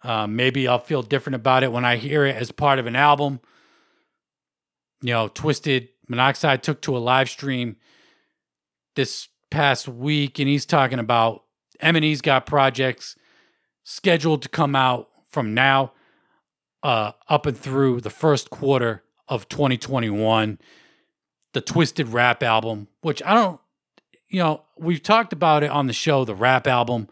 Uh, 0.04 0.28
maybe 0.28 0.68
I'll 0.68 0.80
feel 0.80 1.02
different 1.02 1.36
about 1.36 1.64
it 1.64 1.72
when 1.72 1.86
I 1.86 1.96
hear 1.96 2.26
it 2.26 2.36
as 2.36 2.52
part 2.52 2.80
of 2.80 2.88
an 2.88 2.96
album. 2.96 3.40
You 5.02 5.14
know, 5.14 5.30
Twiztid 5.30 5.90
Monoxide 6.08 6.64
took 6.64 6.82
to 6.82 6.98
a 6.98 7.00
live 7.00 7.30
stream 7.30 7.78
this 8.96 9.30
past 9.50 9.88
week, 9.88 10.40
and 10.40 10.48
he's 10.48 10.66
talking 10.66 11.00
about 11.00 11.44
M&E's 11.80 12.22
got 12.22 12.46
projects 12.46 13.16
scheduled 13.84 14.42
to 14.42 14.50
come 14.50 14.76
out 14.76 15.10
from 15.30 15.54
now 15.54 15.94
uh, 16.82 17.14
up 17.30 17.46
and 17.46 17.58
through 17.58 18.02
the 18.02 18.10
first 18.10 18.50
quarter 18.50 19.04
of 19.28 19.48
2021. 19.50 20.60
The 21.54 21.62
Twiztid 21.62 22.12
Rap 22.12 22.44
album, 22.44 22.88
which 23.02 23.22
I 23.24 23.34
don't, 23.34 23.60
you 24.34 24.40
know, 24.40 24.64
we've 24.76 25.04
talked 25.04 25.32
about 25.32 25.62
it 25.62 25.70
on 25.70 25.86
the 25.86 25.94
show, 25.94 26.26
the 26.26 26.34
rap 26.34 26.66
album. 26.66 27.08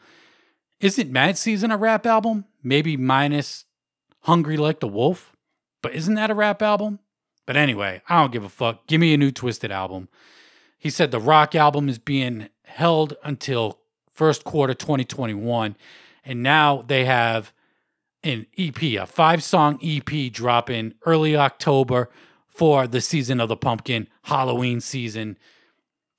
Isn't 0.79 1.11
Mad 1.11 1.37
Season 1.37 1.69
a 1.69 1.77
rap 1.77 2.07
album? 2.07 2.45
Maybe 2.63 2.97
minus 2.97 3.65
Hungry 4.21 4.57
Like 4.57 4.79
the 4.79 4.87
Wolf, 4.87 5.35
but 5.83 5.93
isn't 5.93 6.15
that 6.15 6.31
a 6.31 6.35
rap 6.35 6.63
album? 6.63 6.97
But 7.45 7.57
anyway, 7.57 8.01
I 8.09 8.19
don't 8.19 8.31
give 8.31 8.43
a 8.43 8.49
fuck. 8.49 8.87
Give 8.87 8.99
me 8.99 9.13
a 9.13 9.17
new 9.17 9.31
Twiztid 9.31 9.69
album. 9.69 10.09
He 10.79 10.89
said 10.89 11.11
the 11.11 11.19
rock 11.19 11.53
album 11.53 11.89
is 11.89 11.99
being 11.99 12.49
held 12.63 13.15
until 13.23 13.77
first 14.11 14.43
quarter 14.43 14.73
2021. 14.73 15.75
And 16.25 16.41
now 16.41 16.83
they 16.87 17.05
have 17.05 17.53
an 18.23 18.47
EP, 18.57 18.81
a 18.81 19.05
five 19.05 19.43
song 19.43 19.77
EP 19.83 20.31
dropping 20.31 20.95
early 21.05 21.35
October 21.35 22.09
for 22.47 22.87
the 22.87 23.01
season 23.01 23.39
of 23.39 23.47
the 23.47 23.55
pumpkin, 23.55 24.07
Halloween 24.23 24.81
season. 24.81 25.37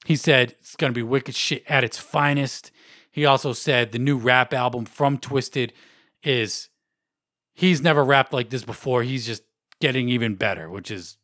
He 0.04 0.16
said 0.16 0.56
it's 0.61 0.76
going 0.76 0.92
to 0.92 0.99
be 0.99 1.02
wicked 1.02 1.35
shit 1.35 1.64
at 1.68 1.85
its 1.85 1.99
finest. 1.99 2.71
He 3.11 3.25
also 3.25 3.52
said 3.52 3.92
the 3.92 3.99
new 3.99 4.16
rap 4.16 4.52
album 4.52 4.85
from 4.85 5.18
Twiztid 5.18 5.71
is 6.23 6.68
he's 7.52 7.82
never 7.82 8.04
rapped 8.04 8.32
like 8.32 8.50
this 8.50 8.64
before. 8.64 9.02
He's 9.02 9.26
just 9.26 9.42
getting 9.80 10.09
even 10.09 10.35
better, 10.35 10.68
which 10.71 10.90
is, 10.90 11.18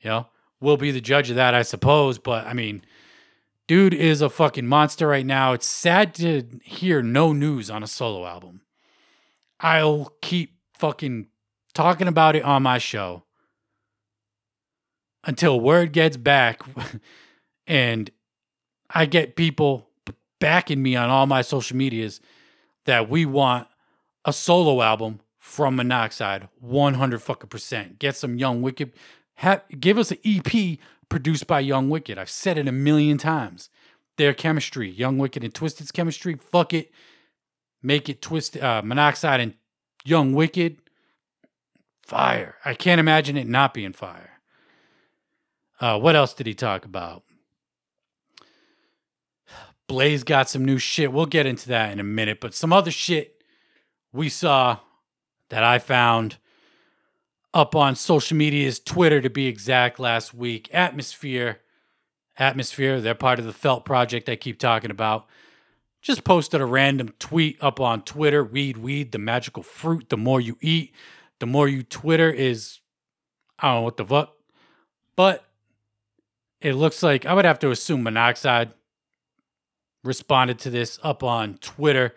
you 0.00 0.10
know, 0.10 0.28
we'll 0.60 0.76
be 0.76 0.90
the 0.90 1.00
judge 1.00 1.30
of 1.30 1.36
that, 1.36 1.54
I 1.54 1.62
suppose. 1.62 2.18
But 2.18 2.46
I 2.46 2.52
mean, 2.52 2.84
dude 3.66 3.94
is 3.94 4.20
a 4.20 4.30
fucking 4.30 4.66
monster 4.66 5.08
right 5.08 5.26
now. 5.26 5.52
It's 5.52 5.66
sad 5.66 6.14
to 6.16 6.44
hear 6.62 7.02
no 7.02 7.32
news 7.32 7.70
on 7.70 7.82
a 7.82 7.88
solo 7.88 8.26
album. 8.26 8.60
I'll 9.60 10.12
keep 10.20 10.58
fucking 10.78 11.28
talking 11.72 12.08
about 12.08 12.36
it 12.36 12.44
on 12.44 12.62
my 12.62 12.78
show 12.78 13.24
until 15.24 15.58
word 15.58 15.92
gets 15.92 16.16
back 16.16 16.62
and 17.66 18.10
I 18.90 19.06
get 19.06 19.36
people 19.36 19.88
backing 20.38 20.82
me 20.82 20.96
on 20.96 21.10
all 21.10 21.26
my 21.26 21.42
social 21.42 21.76
medias 21.76 22.20
that 22.84 23.08
we 23.08 23.24
want 23.24 23.68
a 24.24 24.32
solo 24.32 24.82
album 24.82 25.20
from 25.38 25.76
Monoxide 25.76 26.48
100 26.60 27.22
fucking 27.22 27.48
percent. 27.48 27.98
Get 27.98 28.16
some 28.16 28.36
Young 28.38 28.62
Wicked. 28.62 28.92
Have, 29.36 29.62
give 29.78 29.98
us 29.98 30.10
an 30.10 30.18
EP 30.24 30.78
produced 31.08 31.46
by 31.46 31.60
Young 31.60 31.90
Wicked. 31.90 32.18
I've 32.18 32.30
said 32.30 32.58
it 32.58 32.68
a 32.68 32.72
million 32.72 33.18
times. 33.18 33.68
Their 34.16 34.32
chemistry, 34.32 34.90
Young 34.90 35.18
Wicked 35.18 35.42
and 35.42 35.52
Twiztid's 35.52 35.90
chemistry, 35.92 36.36
fuck 36.36 36.72
it. 36.72 36.92
Make 37.82 38.08
it 38.08 38.22
Twist 38.22 38.56
uh, 38.56 38.80
Monoxide 38.82 39.40
and 39.40 39.54
Young 40.04 40.32
Wicked. 40.32 40.78
Fire. 42.02 42.56
I 42.64 42.74
can't 42.74 43.00
imagine 43.00 43.36
it 43.36 43.48
not 43.48 43.74
being 43.74 43.92
fire. 43.92 44.40
Uh, 45.80 45.98
what 45.98 46.16
else 46.16 46.32
did 46.32 46.46
he 46.46 46.54
talk 46.54 46.84
about? 46.84 47.24
Blaze 49.86 50.24
got 50.24 50.48
some 50.48 50.64
new 50.64 50.78
shit. 50.78 51.12
We'll 51.12 51.26
get 51.26 51.46
into 51.46 51.68
that 51.68 51.92
in 51.92 52.00
a 52.00 52.04
minute, 52.04 52.40
but 52.40 52.54
some 52.54 52.72
other 52.72 52.90
shit 52.90 53.42
we 54.12 54.28
saw 54.28 54.78
that 55.50 55.62
I 55.62 55.78
found 55.78 56.38
up 57.52 57.76
on 57.76 57.94
social 57.94 58.36
media's 58.36 58.80
Twitter 58.80 59.20
to 59.20 59.30
be 59.30 59.46
exact 59.46 60.00
last 60.00 60.34
week. 60.34 60.68
Atmosphere, 60.72 61.60
Atmosphere, 62.36 63.00
they're 63.00 63.14
part 63.14 63.38
of 63.38 63.44
the 63.44 63.52
Felt 63.52 63.84
Project 63.84 64.28
I 64.28 64.36
keep 64.36 64.58
talking 64.58 64.90
about. 64.90 65.26
Just 66.02 66.24
posted 66.24 66.60
a 66.60 66.66
random 66.66 67.14
tweet 67.18 67.56
up 67.62 67.80
on 67.80 68.02
Twitter. 68.02 68.42
Weed, 68.44 68.76
weed, 68.76 69.12
the 69.12 69.18
magical 69.18 69.62
fruit. 69.62 70.08
The 70.10 70.16
more 70.16 70.40
you 70.40 70.58
eat, 70.60 70.92
the 71.38 71.46
more 71.46 71.68
you 71.68 71.82
Twitter 71.82 72.30
is. 72.30 72.80
I 73.58 73.68
don't 73.68 73.76
know 73.76 73.82
what 73.82 73.96
the 73.96 74.04
fuck, 74.04 74.34
but 75.14 75.44
it 76.60 76.74
looks 76.74 77.02
like 77.02 77.24
I 77.24 77.34
would 77.34 77.44
have 77.44 77.60
to 77.60 77.70
assume 77.70 78.02
monoxide 78.02 78.72
responded 80.04 80.58
to 80.60 80.70
this 80.70 80.98
up 81.02 81.22
on 81.22 81.54
Twitter. 81.58 82.14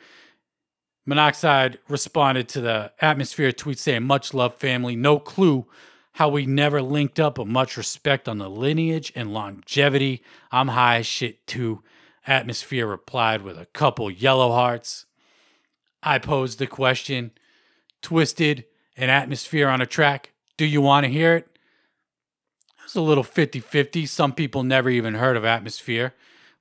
Monoxide 1.05 1.79
responded 1.87 2.49
to 2.49 2.61
the 2.61 2.91
atmosphere 3.01 3.51
tweet 3.51 3.79
saying, 3.79 4.03
Much 4.03 4.33
love, 4.33 4.55
family. 4.55 4.95
No 4.95 5.17
clue 5.19 5.65
how 6.13 6.29
we 6.29 6.45
never 6.45 6.81
linked 6.81 7.19
up, 7.19 7.35
but 7.35 7.47
much 7.47 7.77
respect 7.77 8.27
on 8.27 8.39
the 8.39 8.49
lineage 8.49 9.11
and 9.15 9.33
longevity. 9.33 10.23
I'm 10.51 10.69
high 10.69 10.97
as 10.97 11.05
shit 11.05 11.47
too. 11.47 11.83
Atmosphere 12.25 12.85
replied 12.85 13.41
with 13.41 13.57
a 13.57 13.67
couple 13.67 14.11
yellow 14.11 14.51
hearts. 14.51 15.05
I 16.03 16.19
posed 16.19 16.59
the 16.59 16.67
question 16.67 17.31
Twiztid 18.01 18.65
an 18.97 19.09
atmosphere 19.09 19.69
on 19.69 19.81
a 19.81 19.85
track. 19.85 20.33
Do 20.57 20.65
you 20.65 20.81
want 20.81 21.05
to 21.05 21.11
hear 21.11 21.35
it? 21.35 21.47
It's 22.83 22.95
a 22.95 23.01
little 23.01 23.23
50 23.23 23.59
50. 23.59 24.05
Some 24.05 24.33
people 24.33 24.63
never 24.63 24.89
even 24.89 25.15
heard 25.15 25.37
of 25.37 25.45
Atmosphere, 25.45 26.13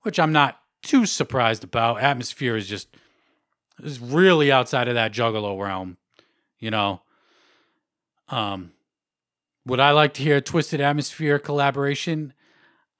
which 0.03 0.19
I'm 0.19 0.33
not 0.33 0.61
too 0.87 1.05
surprised 1.05 1.65
about. 1.65 2.01
Atmosphere 2.01 2.57
is 2.57 2.69
just 2.69 2.89
is 3.83 4.01
really 4.01 4.51
outside 4.51 4.89
of 4.89 4.95
that 4.95 5.13
Juggalo 5.13 5.61
realm, 5.61 5.99
you 6.59 6.71
know. 6.71 7.03
Um, 8.29 8.73
would 9.67 9.81
I 9.81 9.91
like 9.91 10.15
to 10.15 10.23
hear 10.23 10.37
a 10.37 10.43
Twiztid 10.43 10.81
Atmosphere 10.81 11.39
collaboration? 11.39 12.33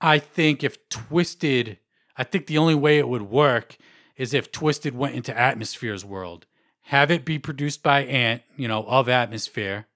I 0.01 0.19
think 0.19 0.63
if 0.63 0.89
Twiztid, 0.89 1.79
I 2.17 2.25
think 2.25 2.47
the 2.47 2.59
only 2.59 2.75
way 2.75 2.99
it 2.99 3.09
would 3.09 3.23
work 3.23 3.77
is 4.17 4.35
if 4.35 4.53
Twiztid 4.53 4.93
went 4.93 5.15
into 5.15 5.37
Atmosphere's 5.37 6.05
world. 6.05 6.47
Have 6.83 7.11
it 7.11 7.25
be 7.25 7.39
produced 7.39 7.83
by 7.83 8.05
Ant, 8.05 8.43
you 8.57 8.69
know, 8.69 8.85
of 8.85 9.09
Atmosphere, 9.09 9.87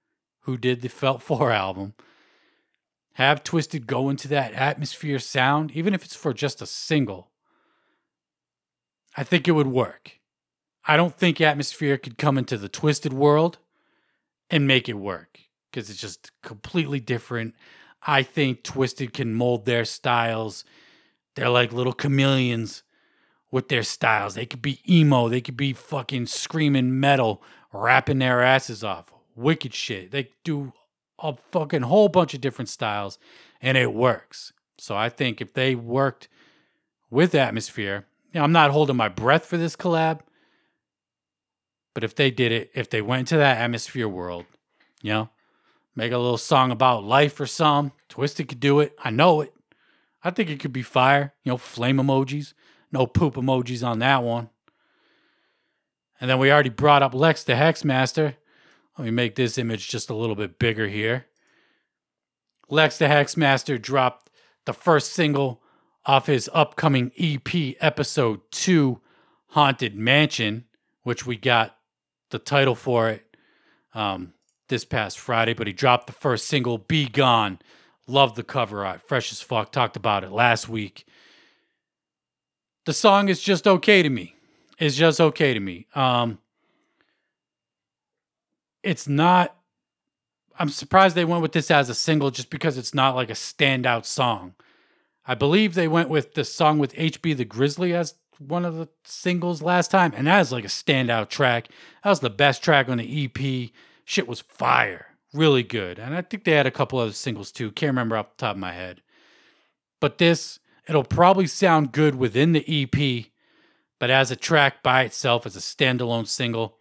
who 0.43 0.57
did 0.57 0.81
the 0.81 0.89
Felt 0.89 1.23
4 1.23 1.51
album. 1.53 1.95
Have 3.15 3.45
Twiztid 3.45 3.87
go 3.87 4.09
into 4.09 4.29
that 4.29 4.53
Atmosphere 4.55 5.19
sound, 5.19 5.73
even 5.73 5.95
if 5.95 6.05
it's 6.05 6.17
for 6.17 6.33
just 6.33 6.63
a 6.63 6.67
single. 6.67 7.30
I 9.17 9.25
think 9.25 9.49
it 9.49 9.53
would 9.53 9.67
work. 9.67 10.19
I 10.87 10.97
don't 10.97 11.15
think 11.15 11.41
Atmosphere 11.41 11.99
could 11.99 12.19
come 12.19 12.39
into 12.39 12.57
the 12.57 12.69
Twiztid 12.69 13.13
world 13.13 13.59
and 14.49 14.67
make 14.67 14.89
it 14.89 14.95
work 14.95 15.41
because 15.71 15.91
it's 15.91 16.01
just 16.01 16.31
completely 16.43 17.01
different. 17.01 17.55
I 18.03 18.23
think 18.23 18.63
Twiztid 18.63 19.13
can 19.13 19.35
mold 19.35 19.67
their 19.67 19.85
styles. 19.85 20.65
They're 21.35 21.49
like 21.49 21.73
little 21.73 21.93
chameleons 21.93 22.83
with 23.51 23.69
their 23.69 23.83
styles. 23.83 24.35
They 24.35 24.47
could 24.47 24.63
be 24.63 24.81
emo, 24.89 25.29
they 25.29 25.41
could 25.41 25.57
be 25.57 25.73
fucking 25.73 26.27
screaming 26.27 26.99
metal, 26.99 27.43
rapping 27.73 28.19
their 28.19 28.43
asses 28.43 28.83
off. 28.83 29.13
Wicked 29.37 29.75
shit. 29.75 30.11
They 30.11 30.31
do 30.45 30.73
a 31.19 31.35
fucking 31.53 31.83
whole 31.83 32.09
bunch 32.09 32.35
of 32.35 32.41
different 32.41 32.69
styles 32.69 33.19
and 33.61 33.77
it 33.77 33.93
works. 33.93 34.53
So 34.79 34.97
I 34.97 35.09
think 35.09 35.41
if 35.41 35.53
they 35.53 35.75
worked 35.75 36.29
with 37.11 37.35
Atmosphere, 37.35 38.07
you 38.33 38.39
know, 38.39 38.45
I'm 38.45 38.53
not 38.53 38.71
holding 38.71 38.97
my 38.97 39.09
breath 39.09 39.47
for 39.47 39.57
this 39.57 39.77
collab. 39.77 40.21
But 41.95 42.05
if 42.05 42.15
they 42.15 42.31
did 42.31 42.53
it, 42.53 42.71
if 42.75 42.89
they 42.89 43.03
went 43.03 43.29
to 43.29 43.37
that 43.37 43.59
atmosphere 43.59 44.09
world, 44.09 44.47
you 45.03 45.13
know, 45.13 45.31
make 45.97 46.13
a 46.13 46.19
little 46.19 46.39
song 46.39 46.71
about 46.71 47.05
life 47.05 47.41
or 47.41 47.47
some, 47.47 47.93
Twiztid 48.09 48.49
could 48.49 48.61
do 48.61 48.81
it. 48.81 48.97
I 49.03 49.11
know 49.11 49.41
it. 49.41 49.53
I 50.23 50.31
think 50.31 50.51
it 50.51 50.61
could 50.61 50.73
be 50.73 50.83
fire. 50.83 51.35
You 51.43 51.53
know, 51.53 51.57
flame 51.57 51.97
emojis. 51.97 52.53
No 52.93 53.07
poop 53.07 53.35
emojis 53.35 53.87
on 53.87 53.99
that 54.01 54.23
one. 54.23 54.51
And 56.21 56.31
then 56.31 56.39
we 56.39 56.53
already 56.53 56.71
brought 56.71 57.03
up 57.03 57.15
Lex 57.15 57.43
the 57.45 57.55
Hexmaster. 57.55 58.37
Let 58.99 59.05
me 59.05 59.11
make 59.11 59.35
this 59.35 59.59
image 59.59 59.89
just 59.89 60.11
a 60.11 60.15
little 60.15 60.37
bit 60.37 60.59
bigger 60.59 60.87
here. 60.87 61.27
Lex 62.69 62.99
the 62.99 63.07
Hexmaster 63.07 63.81
dropped 63.81 64.31
the 64.67 64.75
first 64.75 65.13
single 65.13 65.63
off 66.07 66.27
his 66.27 66.49
upcoming 66.53 67.13
EP, 67.19 67.77
episode 67.81 68.41
two, 68.51 69.01
Haunted 69.49 69.95
Mansion, 69.97 70.65
which 71.03 71.27
we 71.27 71.37
got 71.37 71.77
the 72.31 72.39
title 72.39 72.75
for 72.75 73.11
it 73.11 73.37
um, 73.95 74.33
this 74.69 74.85
past 74.85 75.19
Friday, 75.19 75.53
but 75.53 75.67
he 75.67 75.73
dropped 75.73 76.07
the 76.07 76.13
first 76.13 76.47
single, 76.47 76.79
Be 76.79 77.09
Gone. 77.09 77.59
Love 78.07 78.35
the 78.35 78.43
cover 78.43 78.85
art, 78.85 79.03
fresh 79.03 79.31
as 79.31 79.41
fuck. 79.41 79.71
Talked 79.71 79.97
about 79.97 80.25
it 80.25 80.33
last 80.33 80.69
week. 80.69 81.07
The 82.87 82.93
song 82.93 83.29
is 83.29 83.41
just 83.41 83.67
okay 83.69 84.03
to 84.03 84.09
me. 84.09 84.35
It's 84.79 84.97
just 84.97 85.21
okay 85.21 85.53
to 85.53 85.61
me. 85.61 85.87
Um, 85.95 86.39
it's 88.83 89.07
not. 89.07 89.57
I'm 90.59 90.71
surprised 90.71 91.15
they 91.15 91.25
went 91.25 91.43
with 91.43 91.53
this 91.53 91.71
as 91.71 91.89
a 91.89 91.95
single 91.95 92.31
just 92.31 92.51
because 92.51 92.79
it's 92.79 92.95
not 92.95 93.15
like 93.15 93.31
a 93.31 93.35
standout 93.35 94.05
song. 94.05 94.55
I 95.27 95.35
believe 95.35 95.75
they 95.75 95.89
went 95.89 96.09
with 96.09 96.35
the 96.35 96.45
song 96.45 96.79
with 96.79 96.95
HB 96.95 97.37
the 97.37 97.45
Grizzly 97.45 97.95
as 97.95 98.15
one 98.39 98.65
of 98.65 98.77
the 98.77 98.89
singles 99.05 99.61
last 99.61 99.91
time, 99.91 100.13
and 100.17 100.27
that 100.27 100.41
is 100.41 100.53
like 100.53 100.65
a 100.65 100.69
standout 100.69 101.29
track. 101.29 101.69
That 102.03 102.11
was 102.11 102.21
the 102.21 102.31
best 102.31 102.65
track 102.65 102.89
on 102.89 102.99
the 102.99 103.25
EP. 103.25 103.71
Shit 104.05 104.27
was 104.27 104.41
fire, 104.41 105.19
really 105.33 105.63
good. 105.63 105.99
And 105.99 106.15
I 106.15 106.23
think 106.23 106.45
they 106.45 106.53
had 106.53 106.67
a 106.67 106.71
couple 106.71 106.99
other 106.99 107.13
singles 107.13 107.53
too. 107.53 107.71
Can't 107.73 107.91
remember 107.91 108.17
off 108.17 108.31
the 108.31 108.41
top 108.41 108.57
of 108.57 108.61
my 108.61 108.73
head. 108.73 109.03
But 110.01 110.19
this, 110.19 110.59
it'll 110.89 111.05
probably 111.05 111.47
sound 111.47 111.93
good 111.93 112.15
within 112.15 112.53
the 112.53 112.65
EP, 112.67 113.27
but 113.99 114.11
as 114.11 114.31
a 114.31 114.37
track 114.37 114.83
by 114.83 115.03
itself, 115.03 115.45
as 115.45 115.55
a 115.55 115.61
standalone 115.61 116.27
single, 116.27 116.79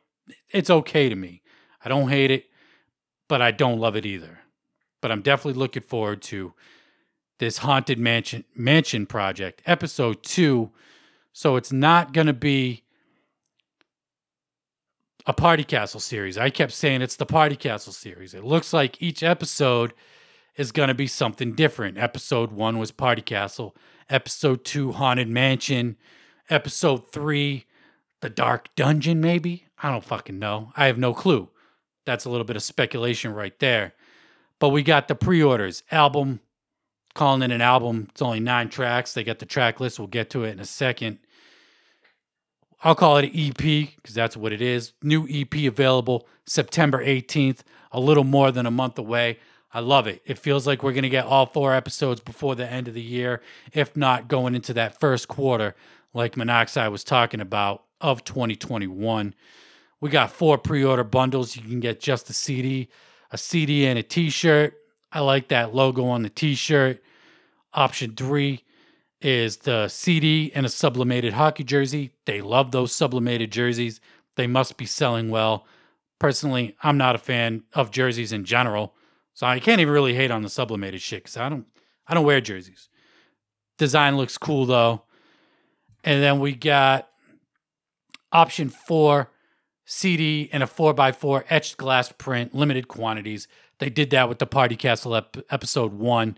it's 0.51 0.69
okay 0.69 1.09
to 1.09 1.15
me. 1.15 1.41
I 1.83 1.89
don't 1.89 2.09
hate 2.09 2.31
it, 2.31 2.45
but 3.27 3.41
I 3.41 3.51
don't 3.51 3.79
love 3.79 3.97
it 3.97 4.05
either. 4.05 4.39
But 5.01 5.11
I'm 5.11 5.21
definitely 5.21 5.59
looking 5.59 5.83
forward 5.83 6.21
to 6.23 6.53
this 7.39 7.59
haunted 7.59 7.97
mansion 7.97 8.43
mansion 8.55 9.05
project 9.05 9.61
episode 9.65 10.21
2 10.23 10.71
so 11.33 11.55
it's 11.55 11.71
not 11.71 12.13
going 12.13 12.27
to 12.27 12.33
be 12.33 12.83
a 15.25 15.33
party 15.33 15.63
castle 15.63 15.99
series. 15.99 16.37
I 16.37 16.49
kept 16.49 16.71
saying 16.71 17.01
it's 17.01 17.15
the 17.15 17.25
party 17.25 17.55
castle 17.55 17.93
series. 17.93 18.33
It 18.33 18.43
looks 18.43 18.73
like 18.73 19.01
each 19.01 19.21
episode 19.21 19.93
is 20.55 20.71
going 20.71 20.87
to 20.87 20.95
be 20.95 21.07
something 21.07 21.53
different. 21.53 21.97
Episode 21.97 22.51
1 22.51 22.79
was 22.79 22.91
party 22.91 23.21
castle 23.21 23.75
episode 24.09 24.65
2 24.65 24.93
haunted 24.93 25.29
mansion 25.29 25.95
episode 26.49 27.07
3 27.11 27.63
the 28.21 28.29
dark 28.29 28.73
dungeon 28.75 29.21
maybe? 29.21 29.65
I 29.81 29.91
don't 29.91 30.03
fucking 30.03 30.39
know. 30.39 30.73
I 30.75 30.87
have 30.87 30.97
no 30.97 31.13
clue. 31.13 31.49
That's 32.05 32.25
a 32.25 32.29
little 32.29 32.43
bit 32.43 32.55
of 32.55 32.63
speculation 32.63 33.33
right 33.33 33.57
there. 33.59 33.93
But 34.59 34.69
we 34.69 34.83
got 34.83 35.07
the 35.07 35.15
pre-orders. 35.15 35.83
Album 35.91 36.41
calling 37.19 37.41
it 37.41 37.51
an 37.51 37.59
album. 37.59 38.07
It's 38.11 38.21
only 38.21 38.39
nine 38.39 38.69
tracks. 38.69 39.13
They 39.13 39.25
got 39.25 39.39
the 39.39 39.45
track 39.45 39.81
list. 39.81 39.99
We'll 39.99 40.07
get 40.07 40.29
to 40.29 40.45
it 40.45 40.51
in 40.51 40.59
a 40.61 40.65
second. 40.65 41.19
I'll 42.81 42.95
call 42.95 43.17
it 43.17 43.25
an 43.25 43.31
EP 43.37 43.57
because 43.93 44.15
that's 44.15 44.37
what 44.37 44.53
it 44.53 44.61
is. 44.61 44.93
New 45.03 45.27
EP 45.29 45.53
available 45.67 46.29
September 46.45 47.03
18th, 47.03 47.59
a 47.91 47.99
little 47.99 48.23
more 48.23 48.53
than 48.53 48.65
a 48.65 48.71
month 48.71 48.97
away. 48.97 49.37
I 49.73 49.81
love 49.81 50.07
it. 50.07 50.21
It 50.25 50.39
feels 50.39 50.65
like 50.65 50.81
we're 50.81 50.93
going 50.93 51.03
to 51.03 51.09
get 51.09 51.25
all 51.25 51.45
four 51.45 51.75
episodes 51.75 52.21
before 52.21 52.55
the 52.55 52.65
end 52.65 52.87
of 52.87 52.93
the 52.93 53.01
year, 53.01 53.41
if 53.73 53.97
not 53.97 54.29
going 54.29 54.55
into 54.55 54.73
that 54.75 54.97
first 54.97 55.27
quarter, 55.27 55.75
like 56.13 56.37
Monoxide 56.37 56.89
was 56.89 57.03
talking 57.03 57.41
about, 57.41 57.83
of 57.99 58.23
2021. 58.23 59.35
We 59.99 60.09
got 60.09 60.31
four 60.31 60.57
pre 60.57 60.85
order 60.85 61.03
bundles. 61.03 61.57
You 61.57 61.63
can 61.63 61.81
get 61.81 61.99
just 61.99 62.29
a 62.29 62.33
CD, 62.33 62.87
a 63.29 63.37
CD, 63.37 63.85
and 63.85 63.99
a 63.99 64.03
t 64.03 64.29
shirt. 64.29 64.75
I 65.11 65.19
like 65.19 65.49
that 65.49 65.75
logo 65.75 66.05
on 66.05 66.23
the 66.23 66.29
t 66.29 66.55
shirt. 66.55 67.03
Option 67.73 68.15
three 68.15 68.63
is 69.21 69.57
the 69.57 69.87
CD 69.87 70.51
and 70.55 70.65
a 70.65 70.69
sublimated 70.69 71.33
hockey 71.33 71.63
jersey. 71.63 72.11
They 72.25 72.41
love 72.41 72.71
those 72.71 72.93
sublimated 72.93 73.51
jerseys. 73.51 73.99
They 74.35 74.47
must 74.47 74.77
be 74.77 74.85
selling 74.85 75.29
well. 75.29 75.65
Personally, 76.19 76.75
I'm 76.83 76.97
not 76.97 77.15
a 77.15 77.19
fan 77.19 77.63
of 77.73 77.91
jerseys 77.91 78.31
in 78.31 78.45
general, 78.45 78.93
so 79.33 79.45
I 79.47 79.59
can't 79.59 79.81
even 79.81 79.93
really 79.93 80.15
hate 80.15 80.31
on 80.31 80.41
the 80.41 80.49
sublimated 80.49 81.01
shit 81.01 81.23
because 81.23 81.37
I 81.37 81.49
don't 81.49 81.65
I 82.07 82.13
don't 82.13 82.25
wear 82.25 82.41
jerseys. 82.41 82.89
Design 83.77 84.17
looks 84.17 84.37
cool 84.37 84.65
though. 84.65 85.03
And 86.03 86.23
then 86.23 86.39
we 86.39 86.53
got 86.55 87.09
option 88.31 88.69
four 88.69 89.31
CD 89.85 90.49
and 90.53 90.61
a 90.61 90.67
4x4 90.67 91.45
etched 91.49 91.77
glass 91.77 92.11
print, 92.11 92.53
limited 92.53 92.87
quantities. 92.87 93.47
They 93.79 93.89
did 93.89 94.11
that 94.11 94.29
with 94.29 94.39
the 94.39 94.45
Party 94.45 94.75
Castle 94.75 95.15
ep- 95.15 95.37
episode 95.49 95.93
one. 95.93 96.37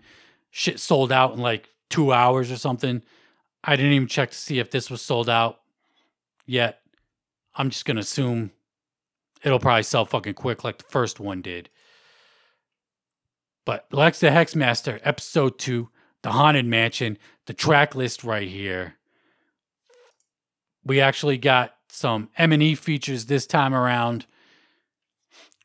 Shit 0.54 0.78
sold 0.78 1.10
out 1.10 1.32
in 1.32 1.40
like 1.40 1.70
two 1.88 2.12
hours 2.12 2.50
or 2.50 2.56
something. 2.56 3.02
I 3.64 3.74
didn't 3.74 3.92
even 3.92 4.06
check 4.06 4.30
to 4.30 4.36
see 4.36 4.58
if 4.58 4.70
this 4.70 4.90
was 4.90 5.00
sold 5.00 5.28
out 5.28 5.60
yet. 6.46 6.80
I'm 7.54 7.70
just 7.70 7.86
to 7.96 8.02
assume 8.02 8.50
it'll 9.42 9.58
probably 9.58 9.82
sell 9.82 10.04
fucking 10.04 10.34
quick 10.34 10.62
like 10.62 10.76
the 10.76 10.84
first 10.84 11.18
one 11.18 11.40
did. 11.40 11.70
But 13.64 13.86
Lex 13.92 14.20
the 14.20 14.28
Hexmaster, 14.28 15.00
episode 15.02 15.58
two, 15.58 15.88
The 16.22 16.32
Haunted 16.32 16.66
Mansion, 16.66 17.16
the 17.46 17.54
track 17.54 17.94
list 17.94 18.22
right 18.22 18.48
here. 18.48 18.96
We 20.84 21.00
actually 21.00 21.38
got 21.38 21.74
some 21.88 22.28
M&E 22.36 22.74
features 22.74 23.26
this 23.26 23.46
time 23.46 23.74
around. 23.74 24.26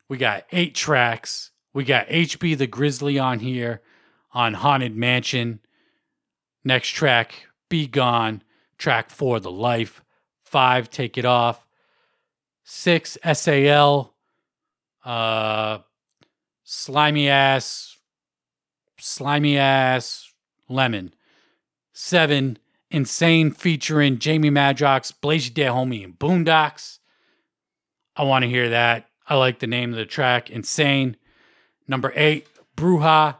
We 0.08 0.16
got 0.16 0.44
eight 0.50 0.74
tracks. 0.74 1.50
We 1.74 1.84
got 1.84 2.08
HB 2.08 2.56
the 2.56 2.66
Grizzly 2.66 3.18
on 3.18 3.40
here 3.40 3.82
on 4.32 4.54
Haunted 4.54 4.96
Mansion. 4.96 5.60
Next 6.64 6.88
track, 6.90 7.48
Be 7.68 7.86
Gone. 7.86 8.42
Track 8.76 9.10
four, 9.10 9.40
The 9.40 9.50
Life. 9.50 10.02
Five, 10.40 10.90
Take 10.90 11.18
It 11.18 11.24
Off. 11.24 11.66
Six, 12.64 13.18
SAL. 13.32 14.14
Uh, 15.04 15.78
slimy 16.64 17.28
ass. 17.28 17.96
Slimy 18.98 19.58
ass. 19.58 20.32
Lemon. 20.68 21.14
Seven, 21.92 22.58
Insane 22.90 23.50
featuring 23.50 24.18
Jamie 24.18 24.50
Madrox, 24.50 25.12
Blaze 25.20 25.50
Dead 25.50 25.72
Homie, 25.72 26.04
and 26.04 26.18
Boondox. 26.18 26.98
I 28.16 28.22
want 28.22 28.44
to 28.44 28.48
hear 28.48 28.70
that. 28.70 29.08
I 29.26 29.34
like 29.34 29.58
the 29.58 29.66
name 29.66 29.90
of 29.90 29.96
the 29.96 30.06
track, 30.06 30.48
Insane. 30.48 31.16
Number 31.86 32.12
eight, 32.14 32.46
Bruja, 32.76 33.36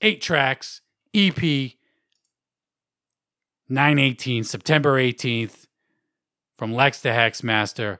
eight 0.00 0.20
tracks, 0.20 0.80
EP, 1.14 1.40
918, 3.68 4.44
September 4.44 5.00
18th, 5.00 5.66
from 6.58 6.72
Lex 6.74 7.00
the 7.00 7.10
Hexmaster. 7.10 7.98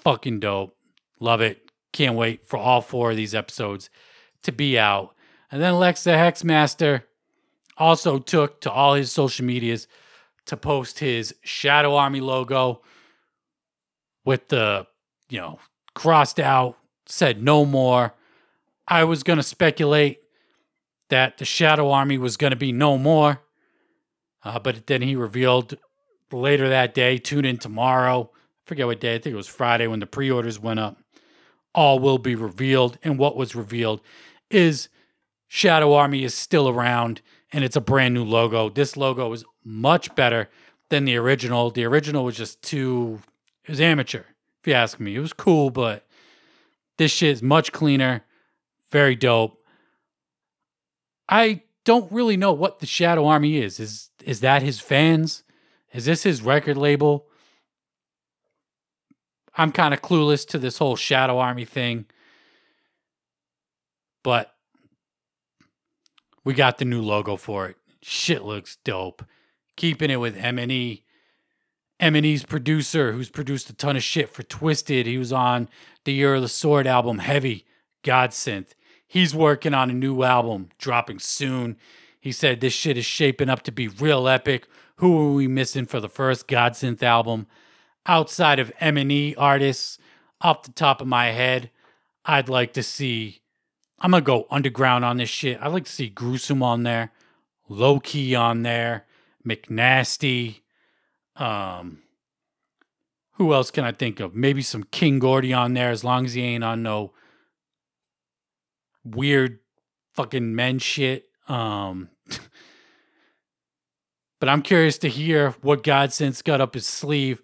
Fucking 0.00 0.40
dope. 0.40 0.76
Love 1.20 1.40
it. 1.40 1.70
Can't 1.92 2.16
wait 2.16 2.46
for 2.46 2.56
all 2.56 2.80
four 2.80 3.10
of 3.10 3.16
these 3.16 3.34
episodes 3.34 3.90
to 4.42 4.52
be 4.52 4.78
out. 4.78 5.14
And 5.50 5.60
then 5.60 5.78
Lex 5.78 6.04
the 6.04 6.12
Hexmaster 6.12 7.02
also 7.76 8.18
took 8.18 8.60
to 8.62 8.70
all 8.70 8.94
his 8.94 9.12
social 9.12 9.44
medias 9.44 9.86
to 10.46 10.56
post 10.56 10.98
his 10.98 11.34
Shadow 11.42 11.94
Army 11.94 12.20
logo 12.20 12.82
with 14.24 14.48
the, 14.48 14.86
you 15.28 15.38
know, 15.38 15.58
crossed 15.94 16.40
out, 16.40 16.78
said 17.06 17.42
no 17.42 17.64
more. 17.64 18.14
I 18.88 19.04
was 19.04 19.22
going 19.22 19.36
to 19.36 19.42
speculate 19.42 20.21
that 21.12 21.36
the 21.36 21.44
Shadow 21.44 21.90
Army 21.90 22.16
was 22.16 22.38
going 22.38 22.52
to 22.52 22.56
be 22.56 22.72
no 22.72 22.96
more, 22.96 23.42
uh, 24.42 24.58
but 24.58 24.86
then 24.86 25.02
he 25.02 25.14
revealed 25.14 25.76
later 26.32 26.70
that 26.70 26.94
day, 26.94 27.18
tune 27.18 27.44
in 27.44 27.58
tomorrow. 27.58 28.30
I 28.32 28.38
forget 28.64 28.86
what 28.86 28.98
day, 28.98 29.16
I 29.16 29.18
think 29.18 29.34
it 29.34 29.36
was 29.36 29.46
Friday 29.46 29.86
when 29.86 30.00
the 30.00 30.06
pre 30.06 30.30
orders 30.30 30.58
went 30.58 30.80
up. 30.80 30.96
All 31.74 31.98
will 31.98 32.16
be 32.16 32.34
revealed. 32.34 32.96
And 33.02 33.18
what 33.18 33.36
was 33.36 33.54
revealed 33.54 34.00
is 34.50 34.88
Shadow 35.48 35.92
Army 35.92 36.24
is 36.24 36.34
still 36.34 36.66
around 36.66 37.20
and 37.52 37.62
it's 37.62 37.76
a 37.76 37.82
brand 37.82 38.14
new 38.14 38.24
logo. 38.24 38.70
This 38.70 38.96
logo 38.96 39.30
is 39.34 39.44
much 39.62 40.14
better 40.14 40.48
than 40.88 41.04
the 41.04 41.16
original. 41.16 41.70
The 41.70 41.84
original 41.84 42.24
was 42.24 42.38
just 42.38 42.62
too, 42.62 43.20
it 43.66 43.72
was 43.72 43.82
amateur, 43.82 44.24
if 44.62 44.66
you 44.66 44.72
ask 44.72 44.98
me. 44.98 45.14
It 45.14 45.20
was 45.20 45.34
cool, 45.34 45.68
but 45.68 46.06
this 46.96 47.12
shit 47.12 47.32
is 47.32 47.42
much 47.42 47.70
cleaner, 47.70 48.24
very 48.90 49.14
dope. 49.14 49.61
I 51.32 51.62
don't 51.86 52.12
really 52.12 52.36
know 52.36 52.52
what 52.52 52.80
the 52.80 52.86
Shadow 52.86 53.26
Army 53.26 53.56
is. 53.56 53.80
Is 53.80 54.10
is 54.22 54.40
that 54.40 54.62
his 54.62 54.80
fans? 54.80 55.44
Is 55.94 56.04
this 56.04 56.24
his 56.24 56.42
record 56.42 56.76
label? 56.76 57.26
I'm 59.56 59.72
kind 59.72 59.94
of 59.94 60.02
clueless 60.02 60.46
to 60.48 60.58
this 60.58 60.76
whole 60.76 60.94
Shadow 60.94 61.38
Army 61.38 61.64
thing. 61.64 62.04
But 64.22 64.54
we 66.44 66.52
got 66.52 66.76
the 66.76 66.84
new 66.84 67.00
logo 67.00 67.36
for 67.36 67.66
it. 67.66 67.76
Shit 68.02 68.44
looks 68.44 68.76
dope. 68.84 69.24
Keeping 69.76 70.10
it 70.10 70.20
with 70.20 70.36
M&E. 70.36 71.02
M&E's 71.98 72.44
producer, 72.44 73.12
who's 73.12 73.30
produced 73.30 73.70
a 73.70 73.74
ton 73.74 73.96
of 73.96 74.02
shit 74.02 74.28
for 74.28 74.42
Twiztid. 74.42 75.06
He 75.06 75.18
was 75.18 75.32
on 75.32 75.68
the 76.04 76.12
Year 76.12 76.34
of 76.34 76.42
the 76.42 76.48
Sword 76.48 76.86
album, 76.86 77.18
Heavy, 77.18 77.64
Godsynth. 78.02 78.74
He's 79.12 79.34
working 79.34 79.74
on 79.74 79.90
a 79.90 79.92
new 79.92 80.22
album, 80.22 80.70
dropping 80.78 81.18
soon. 81.18 81.76
He 82.18 82.32
said 82.32 82.62
this 82.62 82.72
shit 82.72 82.96
is 82.96 83.04
shaping 83.04 83.50
up 83.50 83.62
to 83.64 83.70
be 83.70 83.86
real 83.86 84.26
epic. 84.26 84.66
Who 84.96 85.20
are 85.20 85.34
we 85.34 85.46
missing 85.46 85.84
for 85.84 86.00
the 86.00 86.08
first 86.08 86.48
Godsynth 86.48 87.02
album? 87.02 87.46
Outside 88.06 88.58
of 88.58 88.72
M&E 88.80 89.34
artists, 89.36 89.98
off 90.40 90.62
the 90.62 90.72
top 90.72 91.02
of 91.02 91.08
my 91.08 91.26
head, 91.26 91.70
I'd 92.24 92.48
like 92.48 92.72
to 92.72 92.82
see 92.82 93.42
I'm 94.00 94.12
gonna 94.12 94.22
go 94.22 94.46
underground 94.50 95.04
on 95.04 95.18
this 95.18 95.28
shit. 95.28 95.60
I 95.60 95.68
like 95.68 95.84
to 95.84 95.92
see 95.92 96.08
Gruesome 96.08 96.62
on 96.62 96.82
there, 96.82 97.12
Low 97.68 98.00
Key 98.00 98.34
on 98.34 98.62
there, 98.62 99.04
McNasty. 99.46 100.62
Um, 101.36 101.98
who 103.32 103.52
else 103.52 103.70
can 103.70 103.84
I 103.84 103.92
think 103.92 104.20
of? 104.20 104.34
Maybe 104.34 104.62
some 104.62 104.84
King 104.84 105.18
Gordy 105.18 105.52
on 105.52 105.74
there, 105.74 105.90
as 105.90 106.02
long 106.02 106.24
as 106.24 106.32
he 106.32 106.40
ain't 106.40 106.64
on 106.64 106.82
no 106.82 107.12
weird 109.04 109.58
fucking 110.14 110.54
men 110.54 110.78
shit. 110.78 111.26
Um, 111.48 112.08
But 114.42 114.48
I'm 114.48 114.62
curious 114.62 114.98
to 114.98 115.08
hear 115.08 115.50
what 115.62 115.84
Godsynth's 115.84 116.42
got 116.42 116.60
up 116.60 116.74
his 116.74 116.84
sleeve 116.84 117.40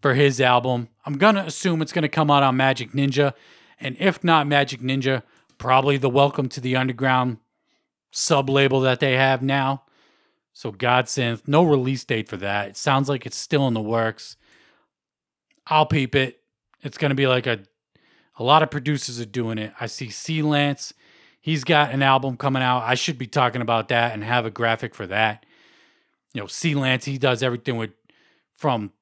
for 0.00 0.14
his 0.14 0.40
album. 0.40 0.88
I'm 1.04 1.18
to 1.34 1.44
assume 1.44 1.82
it's 1.82 1.92
to 2.00 2.08
come 2.08 2.30
out 2.30 2.42
on 2.42 2.56
Majik 2.56 2.94
Ninja. 2.94 3.34
And 3.78 3.94
if 4.00 4.24
not 4.24 4.46
Majik 4.46 4.80
Ninja, 4.80 5.22
probably 5.58 5.98
the 5.98 6.08
Welcome 6.08 6.48
to 6.48 6.60
the 6.62 6.76
Underground 6.76 7.36
sub 8.10 8.48
label 8.48 8.80
that 8.80 9.00
they 9.00 9.18
have 9.18 9.42
now. 9.42 9.82
So 10.54 10.72
Godsend, 10.72 11.42
no 11.46 11.62
release 11.62 12.04
date 12.04 12.26
for 12.26 12.38
that. 12.38 12.68
It 12.68 12.76
sounds 12.78 13.10
like 13.10 13.26
it's 13.26 13.36
still 13.36 13.68
in 13.68 13.74
the 13.74 13.82
works. 13.82 14.38
I'll 15.66 15.84
peep 15.84 16.14
it. 16.14 16.40
It's 16.82 16.96
to 17.10 17.14
be 17.14 17.26
like 17.26 17.46
a 17.46 17.58
a 18.40 18.42
lot 18.42 18.62
of 18.62 18.70
producers 18.70 19.20
are 19.20 19.26
doing 19.26 19.58
it. 19.58 19.74
I 19.78 19.84
see 19.84 20.08
C 20.08 20.40
Lance. 20.40 20.94
He's 21.42 21.62
got 21.62 21.92
an 21.92 22.02
album 22.02 22.38
coming 22.38 22.62
out. 22.62 22.82
I 22.82 22.94
should 22.94 23.18
be 23.18 23.26
talking 23.26 23.60
about 23.60 23.88
that 23.88 24.14
and 24.14 24.24
have 24.24 24.46
a 24.46 24.50
graphic 24.50 24.94
for 24.94 25.06
that. 25.06 25.44
You 26.32 26.40
know, 26.40 26.46
C 26.46 26.74
Lance, 26.74 27.04
he 27.04 27.18
does 27.18 27.42
everything 27.42 27.76
with 27.76 27.90
from 28.56 28.92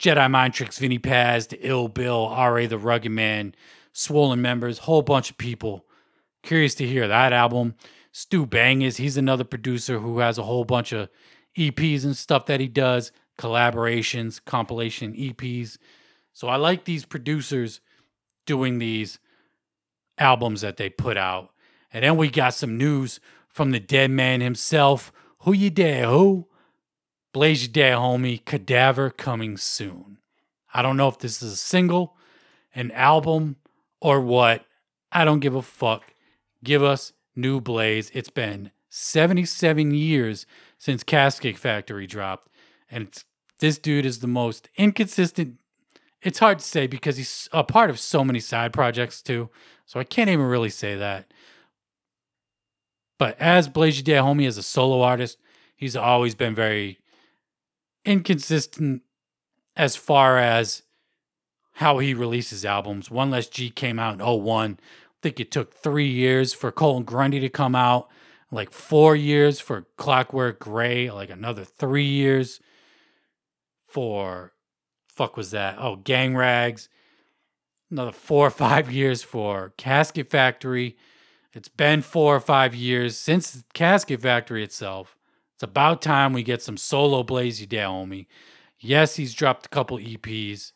Jedi 0.00 0.28
Mind 0.28 0.52
Tricks, 0.52 0.80
Vinnie 0.80 0.98
Paz 0.98 1.46
to 1.48 1.56
Ill 1.58 1.86
Bill, 1.86 2.26
R.A. 2.26 2.66
the 2.66 2.76
Rugged 2.76 3.12
Man, 3.12 3.54
Swollen 3.92 4.42
Members, 4.42 4.78
whole 4.78 5.02
bunch 5.02 5.30
of 5.30 5.38
people. 5.38 5.86
Curious 6.42 6.74
to 6.76 6.86
hear 6.86 7.06
that 7.06 7.32
album. 7.32 7.76
Stu 8.10 8.46
Bang 8.46 8.82
is 8.82 8.96
he's 8.96 9.16
another 9.16 9.44
producer 9.44 10.00
who 10.00 10.18
has 10.18 10.38
a 10.38 10.42
whole 10.42 10.64
bunch 10.64 10.92
of 10.92 11.08
EPs 11.56 12.04
and 12.04 12.16
stuff 12.16 12.46
that 12.46 12.58
he 12.58 12.66
does, 12.66 13.12
collaborations, 13.38 14.44
compilation 14.44 15.14
EPs. 15.14 15.78
So 16.32 16.48
I 16.48 16.56
like 16.56 16.84
these 16.84 17.04
producers 17.04 17.80
doing 18.48 18.78
these 18.78 19.18
albums 20.16 20.62
that 20.62 20.78
they 20.78 20.88
put 20.88 21.16
out. 21.18 21.50
And 21.92 22.02
then 22.02 22.16
we 22.16 22.30
got 22.30 22.54
some 22.54 22.78
news 22.78 23.20
from 23.46 23.70
the 23.70 23.78
dead 23.78 24.10
man 24.10 24.40
himself. 24.40 25.12
Who 25.40 25.52
you 25.52 25.70
dare, 25.70 26.06
who? 26.06 26.48
Blaze 27.32 27.62
your 27.62 27.72
dare, 27.72 27.96
homie. 27.96 28.44
Cadaver 28.44 29.10
coming 29.10 29.58
soon. 29.58 30.18
I 30.72 30.80
don't 30.82 30.96
know 30.96 31.08
if 31.08 31.18
this 31.18 31.42
is 31.42 31.52
a 31.52 31.56
single, 31.56 32.16
an 32.74 32.90
album, 32.92 33.56
or 34.00 34.20
what. 34.20 34.64
I 35.12 35.24
don't 35.24 35.40
give 35.40 35.54
a 35.54 35.62
fuck. 35.62 36.14
Give 36.64 36.82
us 36.82 37.12
new 37.36 37.60
Blaze. 37.60 38.10
It's 38.14 38.30
been 38.30 38.70
77 38.88 39.92
years 39.92 40.46
since 40.78 41.02
Casket 41.02 41.58
Factory 41.58 42.06
dropped. 42.06 42.48
And 42.90 43.08
this 43.60 43.78
dude 43.78 44.06
is 44.06 44.20
the 44.20 44.26
most 44.26 44.68
inconsistent 44.76 45.56
it's 46.22 46.38
hard 46.38 46.58
to 46.58 46.64
say 46.64 46.86
because 46.86 47.16
he's 47.16 47.48
a 47.52 47.64
part 47.64 47.90
of 47.90 47.98
so 47.98 48.24
many 48.24 48.40
side 48.40 48.72
projects 48.72 49.22
too. 49.22 49.50
So 49.86 50.00
I 50.00 50.04
can't 50.04 50.30
even 50.30 50.46
really 50.46 50.70
say 50.70 50.96
that. 50.96 51.32
But 53.18 53.38
as 53.40 53.68
Blaze 53.68 54.02
Day 54.02 54.12
Homie 54.12 54.46
as 54.46 54.58
a 54.58 54.62
solo 54.62 55.02
artist, 55.02 55.38
he's 55.76 55.96
always 55.96 56.34
been 56.34 56.54
very 56.54 56.98
inconsistent 58.04 59.02
as 59.76 59.96
far 59.96 60.38
as 60.38 60.82
how 61.74 61.98
he 61.98 62.14
releases 62.14 62.64
albums. 62.64 63.10
One 63.10 63.30
Less 63.30 63.48
G 63.48 63.70
came 63.70 63.98
out 63.98 64.20
in 64.20 64.26
01. 64.26 64.78
I 64.80 64.84
think 65.22 65.40
it 65.40 65.50
took 65.50 65.74
three 65.74 66.08
years 66.08 66.52
for 66.52 66.72
Colton 66.72 67.04
Grundy 67.04 67.40
to 67.40 67.48
come 67.48 67.74
out, 67.74 68.08
like 68.50 68.72
four 68.72 69.14
years 69.14 69.60
for 69.60 69.86
Clockwork 69.96 70.58
Gray, 70.58 71.10
like 71.10 71.30
another 71.30 71.64
three 71.64 72.06
years 72.06 72.60
for 73.84 74.52
fuck 75.18 75.36
was 75.36 75.50
that? 75.50 75.76
Oh, 75.80 75.96
Gang 75.96 76.36
Rags. 76.36 76.88
Another 77.90 78.12
four 78.12 78.46
or 78.46 78.50
five 78.50 78.90
years 79.00 79.24
for 79.24 79.74
Casket 79.76 80.30
Factory. 80.30 80.96
It's 81.52 81.68
been 81.68 82.02
four 82.02 82.36
or 82.36 82.40
five 82.40 82.72
years 82.72 83.16
since 83.16 83.64
Casket 83.74 84.22
Factory 84.22 84.62
itself. 84.62 85.16
It's 85.54 85.62
about 85.64 86.02
time 86.02 86.32
we 86.32 86.44
get 86.44 86.62
some 86.62 86.76
solo 86.76 87.24
Blaze 87.24 87.66
down, 87.66 88.08
homie. 88.08 88.26
Yes, 88.78 89.16
he's 89.16 89.34
dropped 89.34 89.66
a 89.66 89.70
couple 89.70 89.98
EPs, 89.98 90.70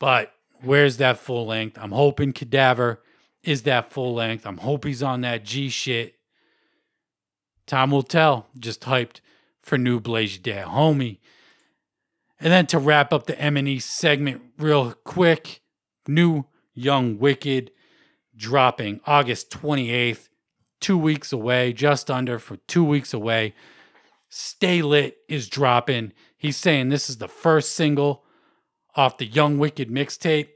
but 0.00 0.32
where's 0.62 0.96
that 0.96 1.18
full 1.18 1.46
length? 1.46 1.76
I'm 1.78 1.92
hoping 1.92 2.32
Cadaver 2.32 3.02
is 3.42 3.64
that 3.64 3.90
full 3.92 4.14
length. 4.14 4.46
I'm 4.46 4.58
hoping 4.58 4.88
he's 4.88 5.02
on 5.02 5.20
that 5.20 5.44
G 5.44 5.68
shit. 5.68 6.14
Time 7.66 7.90
will 7.90 8.02
tell. 8.02 8.46
Just 8.58 8.80
hyped 8.82 9.20
for 9.60 9.76
new 9.76 10.00
Blaze 10.00 10.38
Day, 10.38 10.62
homie. 10.64 11.18
And 12.42 12.52
then 12.52 12.66
to 12.66 12.78
wrap 12.80 13.12
up 13.12 13.26
the 13.26 13.40
M&E 13.40 13.78
segment 13.78 14.42
real 14.58 14.94
quick, 15.04 15.60
new 16.08 16.46
Young 16.74 17.16
Wicked 17.16 17.70
dropping 18.36 19.00
August 19.06 19.48
28th, 19.50 20.28
2 20.80 20.98
weeks 20.98 21.32
away, 21.32 21.72
just 21.72 22.10
under 22.10 22.40
for 22.40 22.56
2 22.56 22.82
weeks 22.82 23.14
away. 23.14 23.54
Stay 24.28 24.82
Lit 24.82 25.18
is 25.28 25.48
dropping. 25.48 26.12
He's 26.36 26.56
saying 26.56 26.88
this 26.88 27.08
is 27.08 27.18
the 27.18 27.28
first 27.28 27.76
single 27.76 28.24
off 28.96 29.18
the 29.18 29.26
Young 29.26 29.58
Wicked 29.58 29.88
mixtape. 29.88 30.48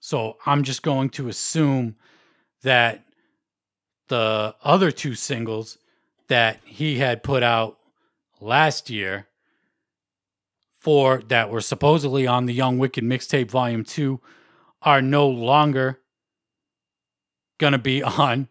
So 0.00 0.36
I'm 0.44 0.62
just 0.62 0.82
going 0.82 1.08
to 1.10 1.28
assume 1.28 1.96
that 2.62 3.02
the 4.08 4.54
other 4.62 4.90
two 4.90 5.14
singles 5.14 5.78
that 6.28 6.60
he 6.66 6.98
had 6.98 7.22
put 7.22 7.42
out 7.42 7.78
last 8.42 8.90
year 8.90 9.28
four 10.86 11.20
that 11.26 11.50
were 11.50 11.60
supposedly 11.60 12.28
on 12.28 12.46
the 12.46 12.54
Young 12.54 12.78
Wicked 12.78 13.02
mixtape 13.02 13.50
volume 13.50 13.82
two 13.82 14.20
are 14.82 15.02
no 15.02 15.26
longer 15.26 15.98
gonna 17.58 17.76
be 17.76 18.00
on 18.04 18.48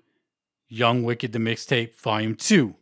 Young 0.68 1.04
Wicked 1.04 1.32
the 1.32 1.40
mixtape 1.40 1.96
volume 1.96 2.36
two. 2.36 2.76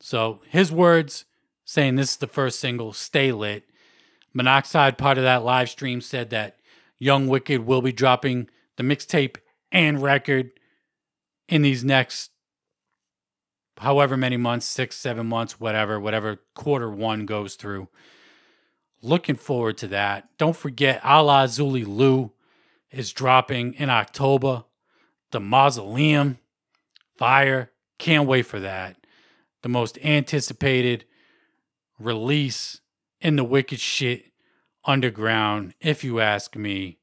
So 0.00 0.40
his 0.48 0.72
words 0.72 1.24
saying 1.64 1.94
this 1.94 2.10
is 2.10 2.16
the 2.16 2.26
first 2.26 2.58
single, 2.58 2.92
Stay 2.92 3.30
Lit. 3.30 3.62
Monoxide, 4.34 4.98
part 4.98 5.18
of 5.18 5.24
that 5.24 5.44
live 5.44 5.70
stream, 5.70 6.00
said 6.00 6.30
that 6.30 6.58
Young 6.98 7.28
Wicked 7.28 7.64
will 7.64 7.80
be 7.80 7.92
dropping 7.92 8.50
the 8.76 8.82
mixtape 8.82 9.36
and 9.70 10.02
record 10.02 10.50
in 11.48 11.62
these 11.62 11.84
next 11.84 12.32
however 13.78 14.16
many 14.16 14.36
months, 14.36 14.66
six, 14.66 14.96
seven 14.96 15.28
months, 15.28 15.60
whatever, 15.60 16.00
whatever 16.00 16.40
quarter 16.56 16.90
one 16.90 17.24
goes 17.24 17.54
through. 17.54 17.88
Looking 19.06 19.36
forward 19.36 19.78
to 19.78 19.88
that. 19.88 20.28
Don't 20.36 20.56
forget, 20.56 21.00
Alla 21.04 21.44
Xul 21.44 21.80
Elu 21.80 22.32
is 22.90 23.12
dropping 23.12 23.74
in 23.74 23.88
October. 23.88 24.64
The 25.30 25.38
Mausoleum, 25.38 26.38
Fire. 27.16 27.70
Can't 27.98 28.26
wait 28.26 28.46
for 28.46 28.58
that. 28.58 28.96
The 29.62 29.68
most 29.68 29.96
anticipated 30.02 31.04
release 32.00 32.80
in 33.20 33.36
the 33.36 33.44
Wicked 33.44 33.78
Shit 33.78 34.32
Underground, 34.84 35.74
if 35.80 36.02
you 36.02 36.18
ask 36.18 36.56
me. 36.56 36.98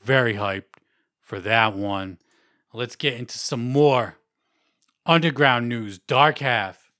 Very 0.00 0.34
hyped 0.34 0.76
for 1.20 1.40
that 1.40 1.74
one. 1.74 2.18
Let's 2.72 2.94
get 2.94 3.14
into 3.14 3.36
some 3.36 3.72
more 3.72 4.18
underground 5.04 5.68
news. 5.68 5.98
Dark 5.98 6.38
Half. 6.38 6.92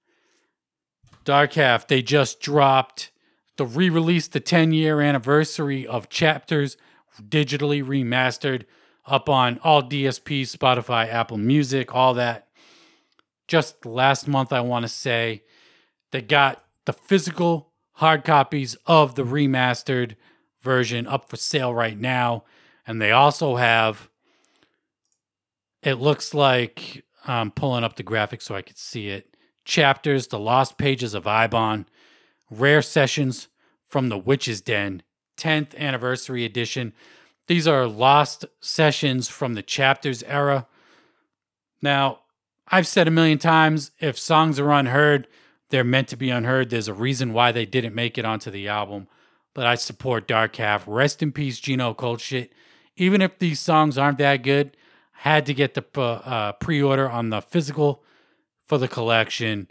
Dark 1.24 1.52
Half, 1.52 1.86
they 1.86 2.02
just 2.02 2.40
dropped 2.40 3.12
the 3.58 3.66
re 3.66 3.90
release, 3.90 4.28
the 4.28 4.40
10 4.40 4.72
year 4.72 5.00
anniversary 5.02 5.86
of 5.86 6.08
Chapters, 6.08 6.78
digitally 7.20 7.84
remastered 7.84 8.64
up 9.04 9.28
on 9.28 9.58
all 9.62 9.82
DSPs, 9.82 10.56
Spotify, 10.56 11.08
Apple 11.08 11.36
Music, 11.36 11.94
all 11.94 12.14
that. 12.14 12.48
Just 13.48 13.84
last 13.84 14.28
month, 14.28 14.52
I 14.52 14.60
want 14.60 14.84
to 14.84 14.88
say, 14.88 15.42
they 16.12 16.22
got 16.22 16.64
the 16.84 16.92
physical 16.92 17.72
hard 17.94 18.24
copies 18.24 18.76
of 18.86 19.16
the 19.16 19.24
remastered 19.24 20.14
version 20.62 21.06
up 21.06 21.28
for 21.28 21.36
sale 21.36 21.74
right 21.74 21.98
now. 21.98 22.44
And 22.86 23.02
they 23.02 23.10
also 23.10 23.56
have, 23.56 24.08
it 25.82 25.94
looks 25.94 26.32
like, 26.32 27.04
I'm 27.26 27.50
pulling 27.50 27.84
up 27.84 27.96
the 27.96 28.02
graphic 28.02 28.40
so 28.40 28.54
I 28.54 28.62
could 28.62 28.78
see 28.78 29.08
it. 29.08 29.34
Chapters, 29.64 30.28
The 30.28 30.38
Lost 30.38 30.78
Pages 30.78 31.12
of 31.12 31.24
Eibon 31.24 31.86
Rare 32.50 32.82
Sessions 32.82 33.48
from 33.84 34.08
the 34.08 34.18
Witch's 34.18 34.60
Den 34.60 35.02
10th 35.36 35.76
Anniversary 35.76 36.44
Edition. 36.44 36.92
These 37.46 37.66
are 37.66 37.86
lost 37.86 38.44
sessions 38.60 39.28
from 39.28 39.54
the 39.54 39.62
chapters 39.62 40.22
era. 40.24 40.66
Now, 41.80 42.20
I've 42.68 42.86
said 42.86 43.08
a 43.08 43.12
million 43.12 43.38
times 43.38 43.92
if 43.98 44.18
songs 44.18 44.58
are 44.58 44.70
unheard, 44.70 45.26
they're 45.70 45.84
meant 45.84 46.08
to 46.08 46.16
be 46.16 46.30
unheard. 46.30 46.70
There's 46.70 46.88
a 46.88 46.94
reason 46.94 47.32
why 47.32 47.52
they 47.52 47.64
didn't 47.64 47.94
make 47.94 48.18
it 48.18 48.24
onto 48.24 48.50
the 48.50 48.68
album. 48.68 49.08
But 49.54 49.66
I 49.66 49.74
support 49.74 50.28
Dark 50.28 50.56
Half. 50.56 50.84
Rest 50.86 51.22
in 51.22 51.32
peace, 51.32 51.60
Gino 51.60 51.94
Cold 51.94 52.20
Shit. 52.20 52.52
Even 52.96 53.22
if 53.22 53.38
these 53.38 53.60
songs 53.60 53.96
aren't 53.96 54.18
that 54.18 54.42
good, 54.42 54.76
had 55.12 55.46
to 55.46 55.54
get 55.54 55.74
the 55.74 56.00
uh, 56.00 56.52
pre 56.52 56.82
order 56.82 57.08
on 57.08 57.30
the 57.30 57.40
physical 57.40 58.02
for 58.64 58.78
the 58.78 58.88
collection. 58.88 59.68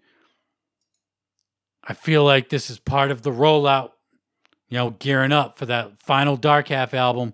I 1.87 1.93
feel 1.93 2.23
like 2.23 2.49
this 2.49 2.69
is 2.69 2.79
part 2.79 3.11
of 3.11 3.21
the 3.21 3.31
rollout, 3.31 3.91
you 4.67 4.77
know, 4.77 4.89
gearing 4.91 5.31
up 5.31 5.57
for 5.57 5.65
that 5.67 5.99
final 5.99 6.35
Dark 6.35 6.67
Half 6.67 6.93
album. 6.93 7.33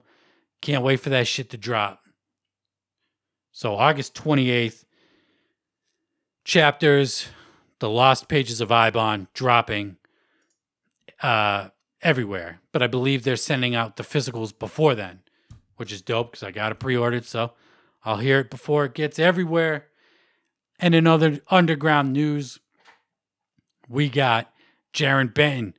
Can't 0.61 0.83
wait 0.83 0.99
for 0.99 1.09
that 1.09 1.27
shit 1.27 1.49
to 1.49 1.57
drop. 1.57 2.01
So, 3.51 3.75
August 3.75 4.13
28th, 4.15 4.85
chapters, 6.43 7.27
the 7.79 7.89
Lost 7.89 8.27
Pages 8.27 8.61
of 8.61 8.69
Eibon 8.69 9.27
dropping 9.33 9.97
uh, 11.21 11.69
everywhere. 12.01 12.61
But 12.71 12.83
I 12.83 12.87
believe 12.87 13.23
they're 13.23 13.35
sending 13.35 13.75
out 13.75 13.95
the 13.95 14.03
physicals 14.03 14.57
before 14.57 14.95
then, 14.95 15.21
which 15.77 15.91
is 15.91 16.01
dope 16.01 16.31
because 16.31 16.43
I 16.43 16.51
got 16.51 16.71
it 16.71 16.79
pre 16.79 16.95
ordered. 16.95 17.25
So 17.25 17.53
I'll 18.05 18.17
hear 18.17 18.39
it 18.39 18.51
before 18.51 18.85
it 18.85 18.93
gets 18.93 19.17
everywhere. 19.17 19.87
And 20.79 20.93
in 20.93 21.07
other 21.07 21.39
underground 21.49 22.13
news, 22.13 22.59
we 23.93 24.09
got 24.09 24.51
Jarren 24.91 25.33
Benton 25.33 25.75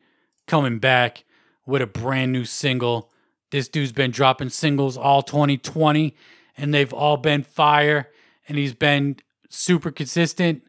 coming 0.46 0.78
back 0.78 1.24
with 1.66 1.82
a 1.82 1.86
brand 1.86 2.32
new 2.32 2.44
single. 2.44 3.10
This 3.50 3.68
dude's 3.68 3.92
been 3.92 4.12
dropping 4.12 4.50
singles 4.50 4.96
all 4.96 5.22
2020, 5.22 6.14
and 6.56 6.72
they've 6.72 6.92
all 6.92 7.16
been 7.16 7.42
fire, 7.42 8.10
and 8.48 8.56
he's 8.56 8.72
been 8.72 9.16
super 9.48 9.90
consistent. 9.90 10.62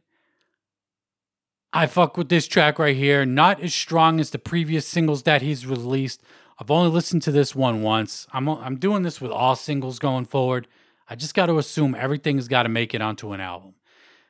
I 1.72 1.86
fuck 1.86 2.18
with 2.18 2.30
this 2.30 2.48
track 2.48 2.80
right 2.80 2.96
here. 2.96 3.26
Not 3.26 3.62
as 3.62 3.76
strong 3.76 4.20
as 4.20 4.32
the 4.32 4.40
previous 4.40 4.88
singles 4.88 5.24
that 5.24 5.42
he's 5.42 5.68
released. 5.68 6.24
I've 6.58 6.72
only 6.72 6.90
listened 6.90 7.22
to 7.24 7.32
this 7.32 7.54
one 7.54 7.84
once. 7.84 8.26
I'm 8.32 8.48
I'm 8.48 8.78
doing 8.78 9.04
this 9.04 9.20
with 9.22 9.32
all 9.32 9.56
singles 9.56 10.00
going 10.00 10.26
forward. 10.26 10.68
I 11.08 11.16
just 11.16 11.36
got 11.36 11.48
to 11.48 11.60
assume 11.60 11.94
everything's 11.94 12.48
got 12.48 12.64
to 12.64 12.70
make 12.70 12.96
it 12.96 13.02
onto 13.02 13.34
an 13.34 13.42
album. 13.42 13.76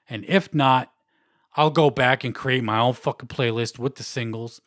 And 0.10 0.26
if 0.28 0.54
not, 0.54 0.92
I'll 1.56 1.70
go 1.70 1.90
back 1.90 2.24
and 2.24 2.36
create 2.36 2.64
my 2.64 2.80
own 2.80 2.94
fucking 2.94 3.30
playlist 3.30 3.80
with 3.80 3.96
the 3.96 4.04
singles 4.04 4.62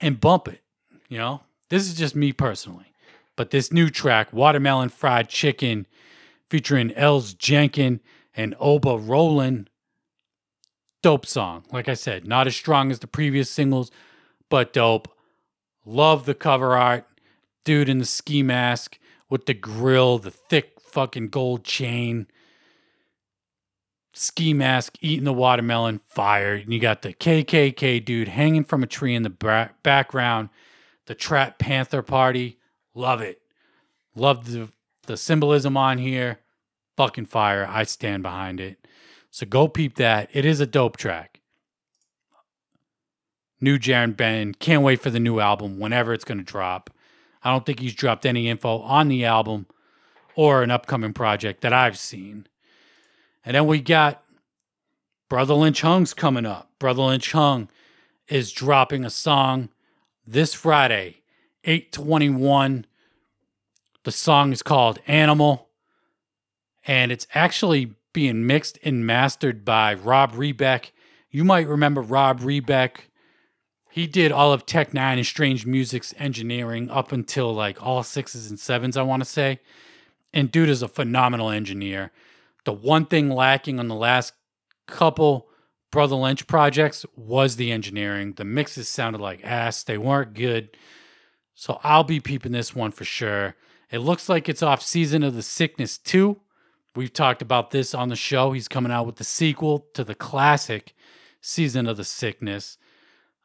and 0.00 0.20
bump 0.20 0.48
it. 0.48 0.60
You 1.08 1.18
know, 1.18 1.40
this 1.70 1.88
is 1.88 1.94
just 1.94 2.14
me 2.14 2.32
personally. 2.32 2.92
But 3.36 3.50
this 3.50 3.72
new 3.72 3.88
track, 3.88 4.32
Watermelon 4.32 4.90
Fried 4.90 5.28
Chicken, 5.28 5.86
featuring 6.50 6.92
Els 6.92 7.32
Jenkin 7.32 8.00
and 8.34 8.54
Oba 8.60 8.98
Roland, 8.98 9.70
dope 11.02 11.26
song. 11.26 11.64
Like 11.72 11.88
I 11.88 11.94
said, 11.94 12.26
not 12.26 12.46
as 12.46 12.54
strong 12.54 12.90
as 12.90 12.98
the 12.98 13.06
previous 13.06 13.50
singles, 13.50 13.90
but 14.50 14.72
dope. 14.72 15.08
Love 15.84 16.26
the 16.26 16.34
cover 16.34 16.76
art. 16.76 17.06
Dude 17.64 17.88
in 17.88 17.98
the 17.98 18.04
ski 18.04 18.42
mask 18.42 18.98
with 19.30 19.46
the 19.46 19.54
grill, 19.54 20.18
the 20.18 20.30
thick 20.30 20.80
fucking 20.80 21.28
gold 21.28 21.64
chain 21.64 22.26
ski 24.12 24.54
mask 24.54 24.96
eating 25.00 25.24
the 25.24 25.32
watermelon, 25.32 26.00
fire. 26.06 26.54
And 26.54 26.72
you 26.72 26.78
got 26.78 27.02
the 27.02 27.12
KKK 27.14 28.04
dude 28.04 28.28
hanging 28.28 28.64
from 28.64 28.82
a 28.82 28.86
tree 28.86 29.14
in 29.14 29.22
the 29.22 29.30
bra- 29.30 29.70
background, 29.82 30.50
the 31.06 31.14
Trap 31.14 31.58
Panther 31.58 32.02
party. 32.02 32.58
Love 32.94 33.20
it. 33.20 33.40
Love 34.14 34.50
the, 34.52 34.68
the 35.06 35.16
symbolism 35.16 35.76
on 35.76 35.98
here. 35.98 36.40
Fucking 36.96 37.26
fire. 37.26 37.66
I 37.68 37.84
stand 37.84 38.22
behind 38.22 38.60
it. 38.60 38.86
So 39.30 39.46
go 39.46 39.66
peep 39.66 39.96
that. 39.96 40.28
It 40.32 40.44
is 40.44 40.60
a 40.60 40.66
dope 40.66 40.98
track. 40.98 41.40
New 43.60 43.78
Jarren 43.78 44.16
Ben. 44.16 44.52
Can't 44.54 44.82
wait 44.82 45.00
for 45.00 45.08
the 45.08 45.20
new 45.20 45.40
album 45.40 45.78
whenever 45.78 46.12
it's 46.12 46.24
going 46.24 46.38
to 46.38 46.44
drop. 46.44 46.90
I 47.42 47.50
don't 47.50 47.64
think 47.64 47.80
he's 47.80 47.94
dropped 47.94 48.26
any 48.26 48.48
info 48.48 48.80
on 48.80 49.08
the 49.08 49.24
album 49.24 49.66
or 50.34 50.62
an 50.62 50.70
upcoming 50.70 51.12
project 51.12 51.62
that 51.62 51.72
I've 51.72 51.98
seen. 51.98 52.46
And 53.44 53.54
then 53.56 53.66
we 53.66 53.80
got 53.80 54.22
Brotha 55.28 55.54
Lynch 55.54 55.80
Hung's 55.80 56.14
coming 56.14 56.46
up. 56.46 56.70
Brother 56.78 57.02
Lynch 57.02 57.32
Hung 57.32 57.68
is 58.28 58.52
dropping 58.52 59.04
a 59.04 59.10
song 59.10 59.68
this 60.26 60.54
Friday, 60.54 61.22
821. 61.64 62.86
The 64.04 64.12
song 64.12 64.52
is 64.52 64.62
called 64.62 64.98
Animal. 65.06 65.68
And 66.84 67.12
it's 67.12 67.26
actually 67.34 67.94
being 68.12 68.46
mixed 68.46 68.78
and 68.84 69.06
mastered 69.06 69.64
by 69.64 69.94
Rob 69.94 70.32
Rebeck. 70.32 70.90
You 71.30 71.44
might 71.44 71.68
remember 71.68 72.02
Rob 72.02 72.40
Rebeck. 72.40 72.96
He 73.90 74.06
did 74.06 74.32
all 74.32 74.52
of 74.52 74.66
Tech 74.66 74.90
N9ne 74.90 75.16
and 75.18 75.26
Strange 75.26 75.66
Music's 75.66 76.14
engineering 76.18 76.90
up 76.90 77.12
until 77.12 77.54
like 77.54 77.82
all 77.82 78.02
sixes 78.02 78.50
and 78.50 78.58
sevens, 78.58 78.96
I 78.96 79.02
want 79.02 79.22
to 79.22 79.28
say. 79.28 79.60
And 80.32 80.50
dude 80.50 80.68
is 80.68 80.82
a 80.82 80.88
phenomenal 80.88 81.50
engineer. 81.50 82.10
The 82.64 82.72
one 82.72 83.06
thing 83.06 83.28
lacking 83.28 83.78
on 83.78 83.88
the 83.88 83.94
last 83.94 84.34
couple 84.86 85.48
Brotha 85.92 86.20
Lynch 86.20 86.46
projects 86.46 87.04
was 87.14 87.56
the 87.56 87.70
engineering. 87.70 88.32
The 88.32 88.44
mixes 88.44 88.88
sounded 88.88 89.20
like 89.20 89.44
ass, 89.44 89.84
they 89.84 89.98
weren't 89.98 90.34
good. 90.34 90.70
So 91.54 91.78
I'll 91.84 92.04
be 92.04 92.18
peeping 92.18 92.52
this 92.52 92.74
one 92.74 92.90
for 92.92 93.04
sure. 93.04 93.56
It 93.90 93.98
looks 93.98 94.28
like 94.28 94.48
it's 94.48 94.62
off 94.62 94.82
Season 94.82 95.22
of 95.22 95.34
the 95.34 95.42
Sickness 95.42 95.98
2. 95.98 96.40
We've 96.96 97.12
talked 97.12 97.42
about 97.42 97.70
this 97.70 97.94
on 97.94 98.08
the 98.08 98.16
show. 98.16 98.52
He's 98.52 98.68
coming 98.68 98.90
out 98.90 99.06
with 99.06 99.16
the 99.16 99.24
sequel 99.24 99.86
to 99.92 100.02
the 100.02 100.14
classic 100.14 100.94
Season 101.42 101.86
of 101.86 101.98
the 101.98 102.04
Sickness. 102.04 102.78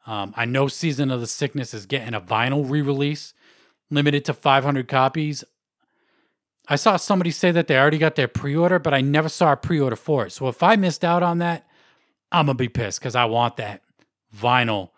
Um, 0.06 0.32
I 0.36 0.46
know 0.46 0.68
Season 0.68 1.10
of 1.10 1.20
the 1.20 1.26
Sickness 1.26 1.74
is 1.74 1.84
getting 1.84 2.14
a 2.14 2.20
vinyl 2.20 2.68
re 2.68 2.80
release, 2.80 3.34
limited 3.90 4.24
to 4.24 4.32
500 4.32 4.88
copies. 4.88 5.44
I 6.68 6.76
saw 6.76 6.96
somebody 6.96 7.30
say 7.30 7.50
that 7.50 7.66
they 7.66 7.78
already 7.78 7.98
got 7.98 8.14
their 8.14 8.28
pre 8.28 8.54
order, 8.54 8.78
but 8.78 8.92
I 8.92 9.00
never 9.00 9.28
saw 9.28 9.52
a 9.52 9.56
pre 9.56 9.80
order 9.80 9.96
for 9.96 10.26
it. 10.26 10.32
So 10.32 10.48
if 10.48 10.62
I 10.62 10.76
missed 10.76 11.04
out 11.04 11.22
on 11.22 11.38
that, 11.38 11.66
I'm 12.30 12.46
going 12.46 12.56
to 12.56 12.62
be 12.62 12.68
pissed 12.68 13.00
because 13.00 13.16
I 13.16 13.24
want 13.24 13.56
that 13.56 13.82
vinyl 14.36 14.90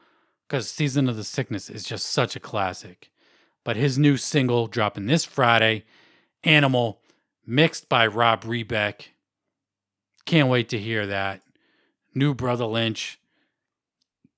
because 0.48 0.68
Season 0.68 1.08
of 1.08 1.16
the 1.16 1.22
Sickness 1.22 1.70
is 1.70 1.84
just 1.84 2.06
such 2.06 2.34
a 2.34 2.40
classic. 2.40 3.12
But 3.62 3.76
his 3.76 3.98
new 3.98 4.16
single 4.16 4.66
dropping 4.66 5.06
this 5.06 5.24
Friday, 5.24 5.84
Animal, 6.42 7.00
mixed 7.46 7.88
by 7.88 8.06
Rob 8.06 8.42
Rebeck. 8.42 9.08
Can't 10.24 10.48
wait 10.48 10.68
to 10.70 10.78
hear 10.78 11.06
that. 11.06 11.42
New 12.14 12.34
Brotha 12.34 12.66
Lynch 12.66 13.20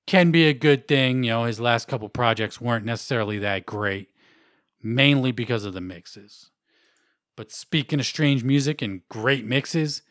can 0.07 0.31
be 0.31 0.49
a 0.49 0.55
good 0.55 0.87
thing. 0.87 1.23
You 1.23 1.31
know, 1.31 1.45
his 1.45 1.61
last 1.61 1.88
couple 1.88 2.09
projects 2.09 2.61
weren't 2.61 2.85
necessarily 2.85 3.38
that 3.38 3.64
great, 3.64 4.11
mainly 4.83 5.33
because 5.33 5.64
of 5.64 5.73
the 5.73 5.81
mixes. 5.81 6.51
But 7.37 7.51
speaking 7.51 8.01
of 8.01 8.07
strange 8.07 8.45
music 8.45 8.83
and 8.83 9.07
great 9.09 9.45
mixes, 9.45 10.03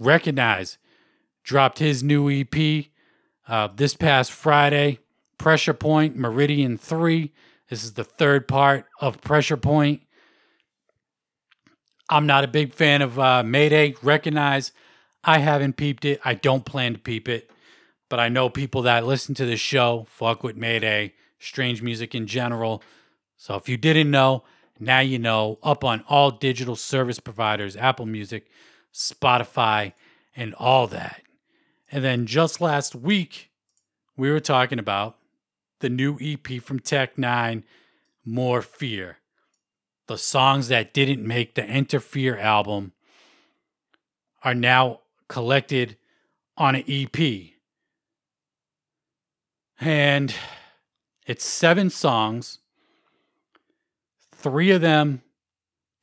Wrekonize 0.00 0.76
dropped 1.42 1.78
his 1.78 2.02
new 2.02 2.30
EP 2.30 2.86
uh, 3.48 3.68
this 3.74 3.94
past 3.94 4.32
Friday. 4.32 5.00
Pressure 5.38 5.74
Point 5.74 6.16
Meridian 6.16 6.78
3. 6.78 7.32
This 7.68 7.84
is 7.84 7.94
the 7.94 8.04
third 8.04 8.48
part 8.48 8.86
of 9.00 9.20
Pressure 9.20 9.56
Point. 9.56 10.02
I'm 12.08 12.26
not 12.26 12.44
a 12.44 12.48
big 12.48 12.72
fan 12.72 13.02
of 13.02 13.18
uh, 13.18 13.42
Mayday. 13.42 13.92
Wrekonize 13.92 14.70
I 15.26 15.38
haven't 15.38 15.76
peeped 15.76 16.04
it. 16.04 16.20
I 16.24 16.34
don't 16.34 16.64
plan 16.64 16.92
to 16.94 16.98
peep 17.00 17.28
it. 17.28 17.50
But 18.08 18.20
I 18.20 18.28
know 18.28 18.48
people 18.48 18.82
that 18.82 19.04
listen 19.04 19.34
to 19.34 19.44
this 19.44 19.58
show 19.58 20.06
fuck 20.08 20.44
with 20.44 20.56
Mayday, 20.56 21.14
strange 21.40 21.82
music 21.82 22.14
in 22.14 22.28
general. 22.28 22.80
So 23.36 23.56
if 23.56 23.68
you 23.68 23.76
didn't 23.76 24.12
know, 24.12 24.44
now 24.78 25.00
you 25.00 25.18
know, 25.18 25.58
up 25.62 25.84
on 25.84 26.04
all 26.08 26.30
digital 26.30 26.76
service 26.76 27.20
providers, 27.20 27.76
Apple 27.76 28.06
Music, 28.06 28.48
Spotify, 28.92 29.92
and 30.34 30.54
all 30.54 30.86
that. 30.88 31.22
And 31.90 32.04
then 32.04 32.26
just 32.26 32.60
last 32.60 32.94
week, 32.94 33.50
we 34.16 34.30
were 34.30 34.40
talking 34.40 34.78
about 34.78 35.16
the 35.80 35.88
new 35.88 36.18
EP 36.20 36.62
from 36.62 36.80
Tech 36.80 37.16
N9ne, 37.16 37.62
More 38.24 38.62
Fear. 38.62 39.18
The 40.06 40.18
songs 40.18 40.68
that 40.68 40.94
didn't 40.94 41.26
make 41.26 41.54
the 41.54 41.62
Enterfear 41.62 42.38
album 42.38 42.92
are 44.42 44.54
now 44.54 45.00
collected 45.28 45.96
on 46.56 46.76
an 46.76 46.84
EP. 46.88 47.50
And 49.80 50.34
it's 51.26 51.44
seven 51.44 51.90
songs 51.90 52.60
Three 54.46 54.70
of 54.70 54.80
them, 54.80 55.22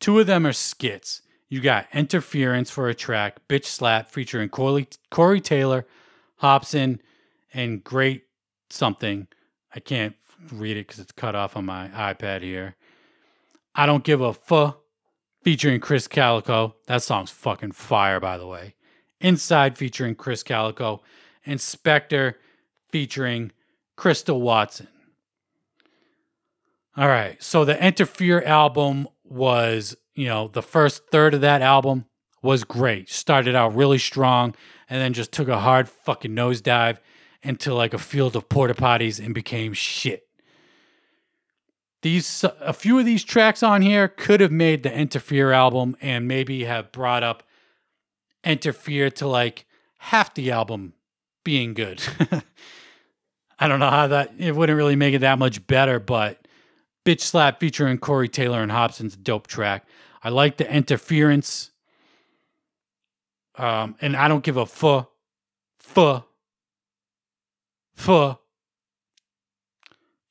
two 0.01 0.19
of 0.19 0.27
them 0.27 0.45
are 0.45 0.51
skits. 0.51 1.21
You 1.47 1.61
got 1.61 1.87
Interference 1.93 2.69
for 2.69 2.89
a 2.89 2.93
track, 2.93 3.37
Bitch 3.47 3.63
Slap 3.63 4.09
featuring 4.09 4.49
Corey, 4.49 4.89
Corey 5.09 5.39
Taylor, 5.39 5.87
Hopsin, 6.41 6.99
and 7.53 7.81
Great 7.85 8.25
Something. 8.69 9.29
I 9.73 9.79
can't 9.79 10.17
read 10.51 10.75
it 10.75 10.87
because 10.87 10.99
it's 10.99 11.13
cut 11.13 11.35
off 11.35 11.55
on 11.55 11.63
my 11.63 11.87
iPad 11.87 12.41
here. 12.41 12.75
I 13.75 13.85
Don't 13.85 14.03
Give 14.03 14.19
a 14.19 14.35
F 14.51 14.73
featuring 15.41 15.79
Krizz 15.79 16.09
Kaliko. 16.09 16.73
That 16.87 17.01
song's 17.01 17.31
fucking 17.31 17.71
fire, 17.71 18.19
by 18.19 18.37
the 18.37 18.45
way. 18.45 18.75
Inside 19.21 19.77
featuring 19.77 20.15
Krizz 20.15 20.43
Kaliko. 20.43 20.99
Inspector 21.45 22.37
featuring 22.89 23.53
Crystal 23.95 24.41
Watson. 24.41 24.89
All 26.95 27.07
right. 27.07 27.41
So 27.41 27.65
the 27.65 27.81
Enterfear 27.81 28.43
album 28.45 29.07
was, 29.23 29.95
you 30.13 30.27
know, 30.27 30.47
the 30.47 30.61
first 30.61 31.07
third 31.11 31.33
of 31.33 31.41
that 31.41 31.61
album 31.61 32.05
was 32.41 32.63
great. 32.63 33.09
Started 33.09 33.55
out 33.55 33.75
really 33.75 33.97
strong 33.97 34.53
and 34.89 35.01
then 35.01 35.13
just 35.13 35.31
took 35.31 35.47
a 35.47 35.59
hard 35.59 35.89
fucking 35.89 36.31
nosedive 36.31 36.97
into 37.41 37.73
like 37.73 37.93
a 37.93 37.97
field 37.97 38.35
of 38.35 38.47
porta 38.47 38.73
potties 38.73 39.23
and 39.23 39.33
became 39.33 39.73
shit. 39.73 40.27
These 42.03 42.43
a 42.59 42.73
few 42.73 42.99
of 42.99 43.05
these 43.05 43.23
tracks 43.23 43.63
on 43.63 43.81
here 43.81 44.09
could 44.09 44.41
have 44.41 44.51
made 44.51 44.83
the 44.83 44.89
Enterfear 44.89 45.53
album 45.53 45.95
and 46.01 46.27
maybe 46.27 46.65
have 46.65 46.91
brought 46.91 47.23
up 47.23 47.43
Enterfear 48.43 49.09
to 49.15 49.27
like 49.27 49.65
half 49.99 50.33
the 50.33 50.51
album 50.51 50.93
being 51.45 51.73
good. 51.73 52.03
I 53.59 53.69
don't 53.69 53.79
know 53.79 53.89
how 53.89 54.07
that 54.07 54.33
it 54.37 54.53
wouldn't 54.53 54.75
really 54.75 54.97
make 54.97 55.13
it 55.13 55.19
that 55.19 55.39
much 55.39 55.65
better, 55.65 55.97
but 55.97 56.42
Bitch 57.05 57.21
Slap 57.21 57.59
featuring 57.59 57.97
Corey 57.97 58.29
Taylor 58.29 58.61
and 58.61 58.71
Hopsin's 58.71 59.15
dope 59.15 59.47
track. 59.47 59.85
I 60.23 60.29
like 60.29 60.57
the 60.57 60.71
interference. 60.71 61.71
Um, 63.55 63.95
and 64.01 64.15
I 64.15 64.27
don't 64.27 64.43
give 64.43 64.57
a 64.57 64.65
fuh, 64.65 65.05
fuh, 65.79 66.21
fuh. 67.93 68.35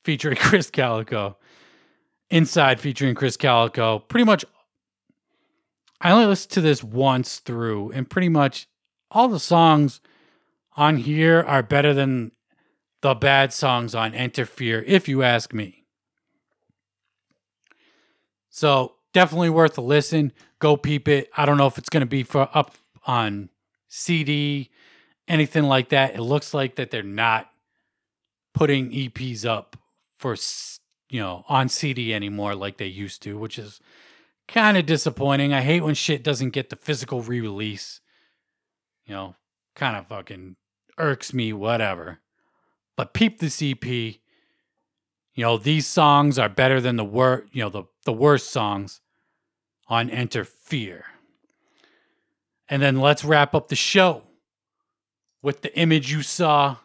Featuring 0.03 0.35
Krizz 0.37 0.71
Kaliko. 0.71 1.35
Inside 2.29 2.79
featuring 2.79 3.15
Krizz 3.15 3.37
Kaliko. 3.37 4.07
Pretty 4.07 4.25
much, 4.25 4.43
I 6.01 6.11
only 6.11 6.25
listened 6.25 6.51
to 6.53 6.61
this 6.61 6.83
once 6.83 7.39
through, 7.39 7.91
and 7.91 8.09
pretty 8.09 8.29
much 8.29 8.67
all 9.11 9.27
the 9.27 9.39
songs 9.39 10.01
on 10.75 10.97
here 10.97 11.41
are 11.41 11.61
better 11.61 11.93
than 11.93 12.31
the 13.01 13.13
bad 13.13 13.53
songs 13.53 13.93
on 13.93 14.13
Enterfear, 14.13 14.83
if 14.87 15.07
you 15.07 15.21
ask 15.21 15.53
me. 15.53 15.82
So 18.55 18.93
definitely 19.13 19.49
worth 19.49 19.79
a 19.79 19.81
listen. 19.81 20.31
Go 20.59 20.77
peep 20.77 21.07
it. 21.07 21.27
I 21.35 21.47
don't 21.47 21.57
know 21.57 21.65
if 21.65 21.79
it's 21.79 21.89
going 21.89 22.01
to 22.01 22.07
be 22.07 22.21
for 22.21 22.47
up 22.53 22.75
on 23.07 23.49
CD, 23.87 24.69
anything 25.27 25.63
like 25.63 25.89
that. 25.89 26.13
It 26.13 26.21
looks 26.21 26.53
like 26.53 26.75
that 26.75 26.91
they're 26.91 27.01
not 27.01 27.49
putting 28.53 28.91
EPs 28.91 29.43
up 29.43 29.75
for 30.15 30.37
you 31.09 31.19
know 31.19 31.43
on 31.49 31.67
CD 31.67 32.13
anymore 32.13 32.53
like 32.53 32.77
they 32.77 32.85
used 32.85 33.23
to, 33.23 33.39
which 33.39 33.57
is 33.57 33.81
kind 34.47 34.77
of 34.77 34.85
disappointing. 34.85 35.51
I 35.51 35.61
hate 35.61 35.81
when 35.81 35.95
shit 35.95 36.23
doesn't 36.23 36.51
get 36.51 36.69
the 36.69 36.75
physical 36.75 37.23
re-release. 37.23 38.01
You 39.07 39.15
know, 39.15 39.35
kind 39.75 39.97
of 39.97 40.05
fucking 40.05 40.57
irks 40.99 41.33
me, 41.33 41.53
whatever. 41.53 42.19
But 42.95 43.15
peep 43.15 43.39
the 43.39 43.47
CP. 43.47 44.19
You 45.33 45.43
know, 45.43 45.57
these 45.57 45.87
songs 45.87 46.37
are 46.37 46.49
better 46.49 46.79
than 46.79 46.97
the 46.97 47.03
wor- 47.03 47.47
you 47.51 47.63
know, 47.63 47.69
the, 47.69 47.83
the 48.05 48.13
worst 48.13 48.49
songs 48.49 49.01
on 49.87 50.09
Enterfear. 50.09 51.03
And 52.69 52.81
then 52.81 52.99
let's 52.99 53.23
wrap 53.25 53.53
up 53.53 53.67
the 53.67 53.75
show 53.75 54.23
with 55.41 55.61
the 55.61 55.77
image 55.77 56.11
you 56.11 56.21
saw 56.21 56.77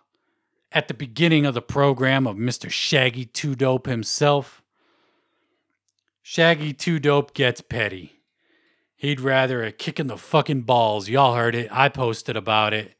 at 0.72 0.88
the 0.88 0.94
beginning 0.94 1.46
of 1.46 1.54
the 1.54 1.62
program 1.62 2.26
of 2.26 2.36
Mr. 2.36 2.70
Shaggy 2.70 3.24
2 3.24 3.54
Dope 3.54 3.86
himself. 3.86 4.62
Shaggy 6.22 6.74
2 6.74 6.98
Dope 6.98 7.32
gets 7.32 7.60
petty. 7.60 8.20
He'd 8.96 9.20
rather 9.20 9.62
a 9.62 9.72
kick 9.72 10.00
in 10.00 10.08
the 10.08 10.18
fucking 10.18 10.62
balls. 10.62 11.08
Y'all 11.08 11.36
heard 11.36 11.54
it. 11.54 11.68
I 11.70 11.88
posted 11.88 12.36
about 12.36 12.74
it. 12.74 12.96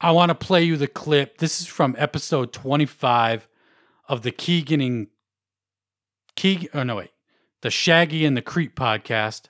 I 0.00 0.12
want 0.12 0.30
to 0.30 0.34
play 0.34 0.62
you 0.62 0.76
the 0.76 0.88
clip. 0.88 1.38
This 1.38 1.60
is 1.60 1.66
from 1.66 1.94
episode 1.98 2.52
25 2.52 3.48
of 4.08 4.22
the 4.22 4.30
Keegan 4.30 5.08
Keegan. 6.36 6.68
Oh, 6.74 6.82
no, 6.82 6.96
wait. 6.96 7.10
The 7.62 7.70
Shaggy 7.70 8.24
and 8.24 8.36
the 8.36 8.42
Creep 8.42 8.74
podcast. 8.74 9.48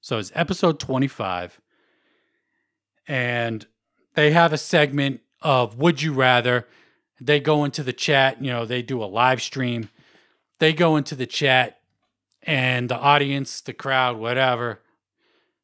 So 0.00 0.18
it's 0.18 0.32
episode 0.34 0.78
25. 0.78 1.60
And 3.08 3.66
they 4.14 4.32
have 4.32 4.52
a 4.52 4.58
segment 4.58 5.20
of 5.42 5.78
Would 5.78 6.02
You 6.02 6.12
Rather. 6.12 6.66
They 7.20 7.40
go 7.40 7.64
into 7.64 7.82
the 7.82 7.92
chat, 7.92 8.42
you 8.42 8.50
know, 8.50 8.66
they 8.66 8.82
do 8.82 9.02
a 9.02 9.06
live 9.06 9.40
stream. 9.40 9.88
They 10.58 10.72
go 10.72 10.96
into 10.96 11.14
the 11.14 11.26
chat, 11.26 11.80
and 12.42 12.88
the 12.88 12.96
audience, 12.96 13.60
the 13.60 13.72
crowd, 13.72 14.16
whatever, 14.16 14.80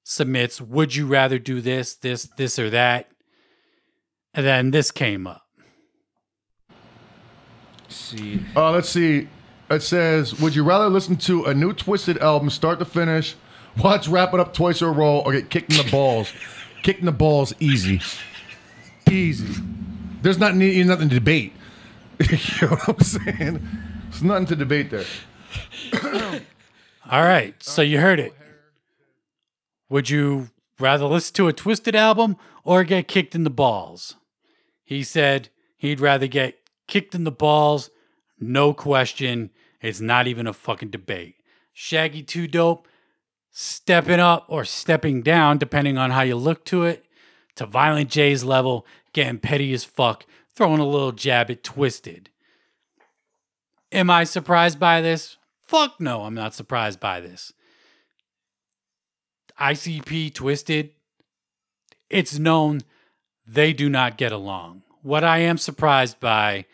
submits 0.03 0.61
Would 0.61 0.95
you 0.95 1.07
rather 1.07 1.39
do 1.39 1.61
this, 1.61 1.95
this, 1.95 2.25
this, 2.37 2.59
or 2.59 2.69
that? 2.71 3.09
And 4.35 4.45
then 4.45 4.71
this 4.71 4.91
came 4.91 5.27
up. 5.27 5.47
Let's 7.85 7.97
see. 7.97 8.43
Uh, 8.57 8.71
let's 8.73 8.89
see. 8.89 9.29
It 9.73 9.83
says, 9.83 10.39
"Would 10.39 10.55
you 10.55 10.65
rather 10.65 10.89
listen 10.89 11.17
to 11.17 11.45
a 11.45 11.55
new 11.55 11.73
Twiztid 11.73 12.21
album, 12.21 12.51
start 12.51 12.79
to 12.79 12.85
finish, 12.85 13.35
watch 13.83 14.07
Wrap 14.07 14.35
It 14.35 14.41
Up 14.41 14.53
twice 14.53 14.83
in 14.83 14.89
a 14.89 14.93
row, 14.93 15.21
or 15.21 15.33
get 15.33 15.51
kicked 15.51 15.71
in 15.73 15.85
the 15.85 15.91
balls? 15.91 16.33
kicked 16.83 17.01
in 17.01 17.07
the 17.07 17.13
balls, 17.13 17.55
easy, 17.59 18.01
easy. 19.11 19.63
There's 20.21 20.39
not 20.39 20.55
need, 20.55 20.87
nothing 20.87 21.09
to 21.09 21.15
debate. 21.15 21.53
you 22.21 22.39
know 22.63 22.77
what 22.77 22.89
I'm 22.89 23.01
saying? 23.01 23.69
There's 24.11 24.23
nothing 24.23 24.47
to 24.47 24.57
debate 24.57 24.91
there. 24.91 25.05
All 27.11 27.23
right, 27.23 27.61
so 27.63 27.83
you 27.83 27.99
heard 27.99 28.21
it. 28.21 28.35
Would 29.89 30.11
you 30.11 30.51
rather 30.79 31.07
listen 31.07 31.35
to 31.35 31.49
a 31.49 31.53
Twiztid 31.53 31.95
album 31.95 32.37
or 32.65 32.85
get 32.85 33.09
kicked 33.09 33.35
in 33.35 33.45
the 33.45 33.51
balls? 33.51 34.17
He 34.85 35.03
said 35.03 35.49
he'd 35.77 36.01
rather 36.01 36.27
get 36.27 36.59
kicked 36.87 37.15
in 37.15 37.25
the 37.25 37.33
balls, 37.33 37.91
no 38.39 38.73
question. 38.73 39.51
It's 39.83 40.01
not 40.01 40.29
even 40.29 40.47
a 40.47 40.53
fucking 40.53 40.91
debate. 40.91 41.37
Shaggy 41.73 42.23
2 42.23 42.47
Dope, 42.47 42.87
stepping 43.51 44.21
up 44.21 44.47
or 44.49 44.65
stepping 44.65 45.23
down, 45.23 45.59
depending 45.59 45.99
on 45.99 46.13
how 46.13 46.23
you 46.23 46.37
look 46.37 46.65
to 46.67 46.85
it, 46.85 47.05
to 47.57 47.67
Violent 47.67 48.09
J's 48.09 48.45
level, 48.45 48.87
getting 49.13 49.39
petty 49.39 49.73
as 49.73 49.85
fuck, 49.85 50.25
throwing 50.55 50.81
a 50.81 50.87
little 50.87 51.13
jab 51.13 51.51
at 51.51 51.63
Twiztid. 51.63 52.29
Am 53.91 54.09
I 54.09 54.25
surprised 54.25 54.79
by 54.79 55.01
this? 55.01 55.37
Fuck 55.61 56.01
no, 56.01 56.23
I'm 56.23 56.35
not 56.35 56.55
surprised 56.55 57.01
by 57.01 57.21
this. 57.21 57.53
ICP 59.61 60.33
Twiztid, 60.33 60.91
it's 62.09 62.39
known 62.39 62.83
they 63.47 63.73
do 63.73 63.89
not 63.89 64.17
get 64.17 64.33
along. 64.33 64.83
What 65.03 65.25
I 65.25 65.39
am 65.39 65.59
surprised 65.59 66.21
by 66.21 66.67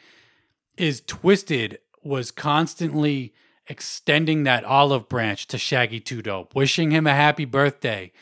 is 0.77 1.01
Twiztid 1.01 1.79
was 2.09 2.31
constantly 2.31 3.35
extending 3.67 4.45
that 4.45 4.65
olive 4.65 5.09
branch 5.09 5.47
to 5.49 5.59
Shaggy 5.59 6.01
2 6.01 6.23
Dope, 6.23 6.55
wishing 6.55 6.91
him 6.91 7.07
a 7.07 7.15
happy 7.15 7.45
birthday, 7.45 8.13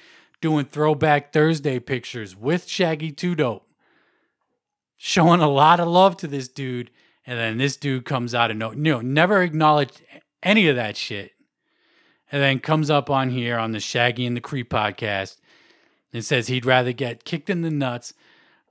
doing 0.40 0.66
throwback 0.66 1.32
Thursday 1.32 1.78
pictures 1.78 2.36
with 2.36 2.68
Shaggy 2.68 3.12
2 3.12 3.36
Dope, 3.36 3.70
showing 4.96 5.40
a 5.40 5.48
lot 5.48 5.80
of 5.80 5.88
love 5.88 6.16
to 6.18 6.26
this 6.26 6.48
dude. 6.48 6.90
And 7.24 7.38
then 7.38 7.58
this 7.58 7.76
dude 7.76 8.04
comes 8.04 8.34
out 8.34 8.50
of 8.50 8.56
no, 8.56 9.00
never 9.00 9.42
acknowledged 9.42 10.02
any 10.42 10.68
of 10.68 10.76
that 10.76 10.96
shit. 10.96 11.32
And 12.30 12.42
then 12.42 12.58
comes 12.58 12.90
up 12.90 13.08
on 13.08 13.30
here 13.30 13.56
on 13.56 13.70
the 13.70 13.80
Shaggy 13.80 14.26
and 14.26 14.36
the 14.36 14.40
Creep 14.40 14.68
podcast 14.68 15.36
and 16.12 16.24
says 16.24 16.48
he'd 16.48 16.66
rather 16.66 16.92
get 16.92 17.24
kicked 17.24 17.48
in 17.48 17.62
the 17.62 17.70
nuts 17.70 18.14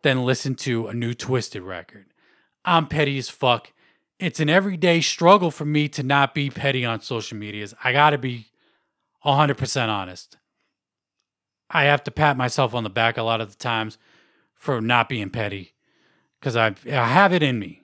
than 0.02 0.26
listen 0.26 0.56
to 0.56 0.88
a 0.88 0.94
new 0.94 1.14
Twiztid 1.14 1.66
record. 1.66 2.08
I'm 2.66 2.88
petty 2.88 3.18
as 3.18 3.30
fuck. 3.30 3.72
It's 4.20 4.40
an 4.40 4.50
everyday 4.50 5.02
struggle 5.02 5.52
for 5.52 5.66
me 5.66 5.90
to 5.90 6.04
not 6.04 6.34
be 6.34 6.50
petty 6.50 6.86
on 6.86 7.02
social 7.02 7.38
medias. 7.38 7.74
I 7.84 7.92
got 7.92 8.12
to 8.12 8.18
be 8.18 8.48
100% 9.26 9.88
honest. 9.90 10.38
I 11.70 11.86
have 11.86 12.04
to 12.06 12.12
pat 12.12 12.38
myself 12.38 12.74
on 12.74 12.84
the 12.84 12.90
back 12.90 13.18
a 13.18 13.24
lot 13.24 13.42
of 13.42 13.50
the 13.50 13.58
times 13.58 13.98
for 14.54 14.80
not 14.80 15.10
being 15.10 15.30
petty 15.30 15.74
because 16.40 16.56
I 16.56 16.76
I 16.86 17.08
have 17.08 17.34
it 17.34 17.44
in 17.44 17.60
me. 17.60 17.84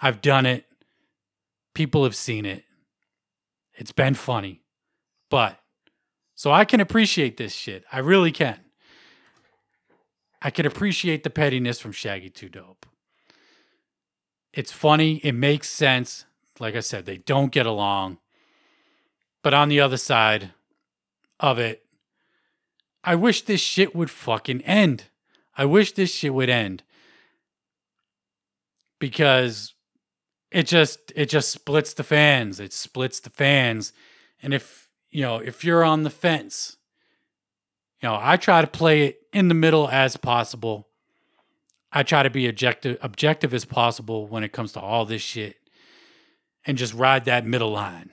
I've 0.00 0.20
done 0.20 0.46
it. 0.46 0.64
People 1.74 2.04
have 2.04 2.16
seen 2.16 2.44
it. 2.44 2.64
It's 3.74 3.92
been 3.92 4.14
funny. 4.14 4.62
But 5.30 5.60
so 6.34 6.50
I 6.50 6.64
can 6.64 6.80
appreciate 6.80 7.36
this 7.36 7.52
shit. 7.52 7.84
I 7.92 7.98
really 7.98 8.32
can. 8.32 8.58
I 10.40 10.50
can 10.50 10.66
appreciate 10.66 11.22
the 11.22 11.30
pettiness 11.30 11.80
from 11.80 11.92
Shaggy 11.92 12.30
2 12.30 12.48
Dope. 12.48 12.86
It's 14.52 14.72
funny. 14.72 15.16
It 15.18 15.32
makes 15.32 15.68
sense. 15.68 16.24
Like 16.58 16.74
I 16.74 16.80
said, 16.80 17.06
they 17.06 17.18
don't 17.18 17.52
get 17.52 17.66
along. 17.66 18.18
But 19.42 19.54
on 19.54 19.68
the 19.68 19.80
other 19.80 19.96
side 19.96 20.52
of 21.38 21.58
it, 21.58 21.84
I 23.04 23.14
wish 23.14 23.42
this 23.42 23.60
shit 23.60 23.94
would 23.94 24.10
fucking 24.10 24.62
end. 24.62 25.04
I 25.56 25.64
wish 25.64 25.92
this 25.92 26.12
shit 26.12 26.34
would 26.34 26.50
end. 26.50 26.82
Because 28.98 29.74
it 30.50 30.66
just 30.66 31.12
it 31.14 31.26
just 31.26 31.50
splits 31.50 31.94
the 31.94 32.02
fans. 32.02 32.58
It 32.58 32.72
splits 32.72 33.20
the 33.20 33.30
fans. 33.30 33.92
And 34.42 34.52
if, 34.52 34.90
you 35.10 35.22
know, 35.22 35.36
if 35.36 35.64
you're 35.64 35.84
on 35.84 36.02
the 36.02 36.10
fence, 36.10 36.76
you 38.00 38.08
know, 38.08 38.18
I 38.20 38.36
try 38.36 38.60
to 38.60 38.66
play 38.66 39.06
it 39.06 39.20
in 39.32 39.48
the 39.48 39.54
middle 39.54 39.88
as 39.88 40.16
possible. 40.16 40.87
I 41.92 42.02
try 42.02 42.22
to 42.22 42.30
be 42.30 42.46
objective 42.46 42.98
objective 43.00 43.54
as 43.54 43.64
possible 43.64 44.26
when 44.26 44.44
it 44.44 44.52
comes 44.52 44.72
to 44.72 44.80
all 44.80 45.04
this 45.04 45.22
shit 45.22 45.56
and 46.66 46.76
just 46.76 46.94
ride 46.94 47.24
that 47.24 47.46
middle 47.46 47.70
line. 47.72 48.10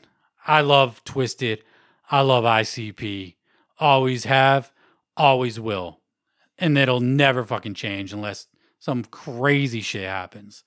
I 0.48 0.62
love 0.62 1.04
Twiztid. 1.04 1.62
I 2.10 2.22
love 2.22 2.44
ICP. 2.44 3.36
Always 3.80 4.24
have, 4.26 4.72
always 5.18 5.60
will. 5.60 6.00
And 6.58 6.78
it'll 6.78 7.02
never 7.02 7.44
fucking 7.44 7.74
change 7.74 8.14
unless 8.14 8.48
some 8.80 9.04
crazy 9.04 9.82
shit 9.82 10.08
happens. 10.08 10.64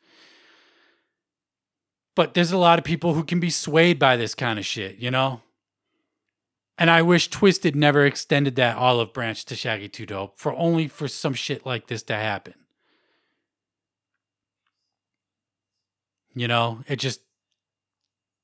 But 2.14 2.34
there's 2.34 2.52
a 2.52 2.58
lot 2.58 2.78
of 2.78 2.84
people 2.84 3.14
who 3.14 3.22
can 3.22 3.40
be 3.40 3.48
swayed 3.48 3.98
by 3.98 4.16
this 4.16 4.34
kind 4.34 4.58
of 4.58 4.66
shit, 4.66 4.96
you 4.96 5.10
know? 5.10 5.40
And 6.76 6.90
I 6.90 7.00
wish 7.00 7.30
Twiztid 7.30 7.74
never 7.74 8.04
extended 8.04 8.56
that 8.56 8.76
olive 8.76 9.12
branch 9.12 9.44
to 9.46 9.56
Shaggy 9.56 9.88
2 9.88 10.06
Dope 10.06 10.38
for 10.38 10.52
only 10.54 10.88
for 10.88 11.08
some 11.08 11.34
shit 11.34 11.64
like 11.64 11.86
this 11.86 12.02
to 12.04 12.14
happen. 12.14 12.54
You 16.34 16.48
know, 16.48 16.80
it 16.86 16.96
just 16.96 17.20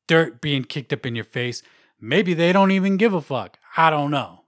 dirt 0.07 0.41
being 0.41 0.65
kicked 0.65 0.93
up 0.93 1.07
in 1.07 1.15
your 1.15 1.25
face. 1.25 1.63
Maybe 2.01 2.35
they 2.35 2.53
don't 2.53 2.71
even 2.71 2.97
give 2.97 3.15
a 3.15 3.21
fuck. 3.21 3.59
I 3.77 3.91
don't 3.91 4.11
know. 4.11 4.43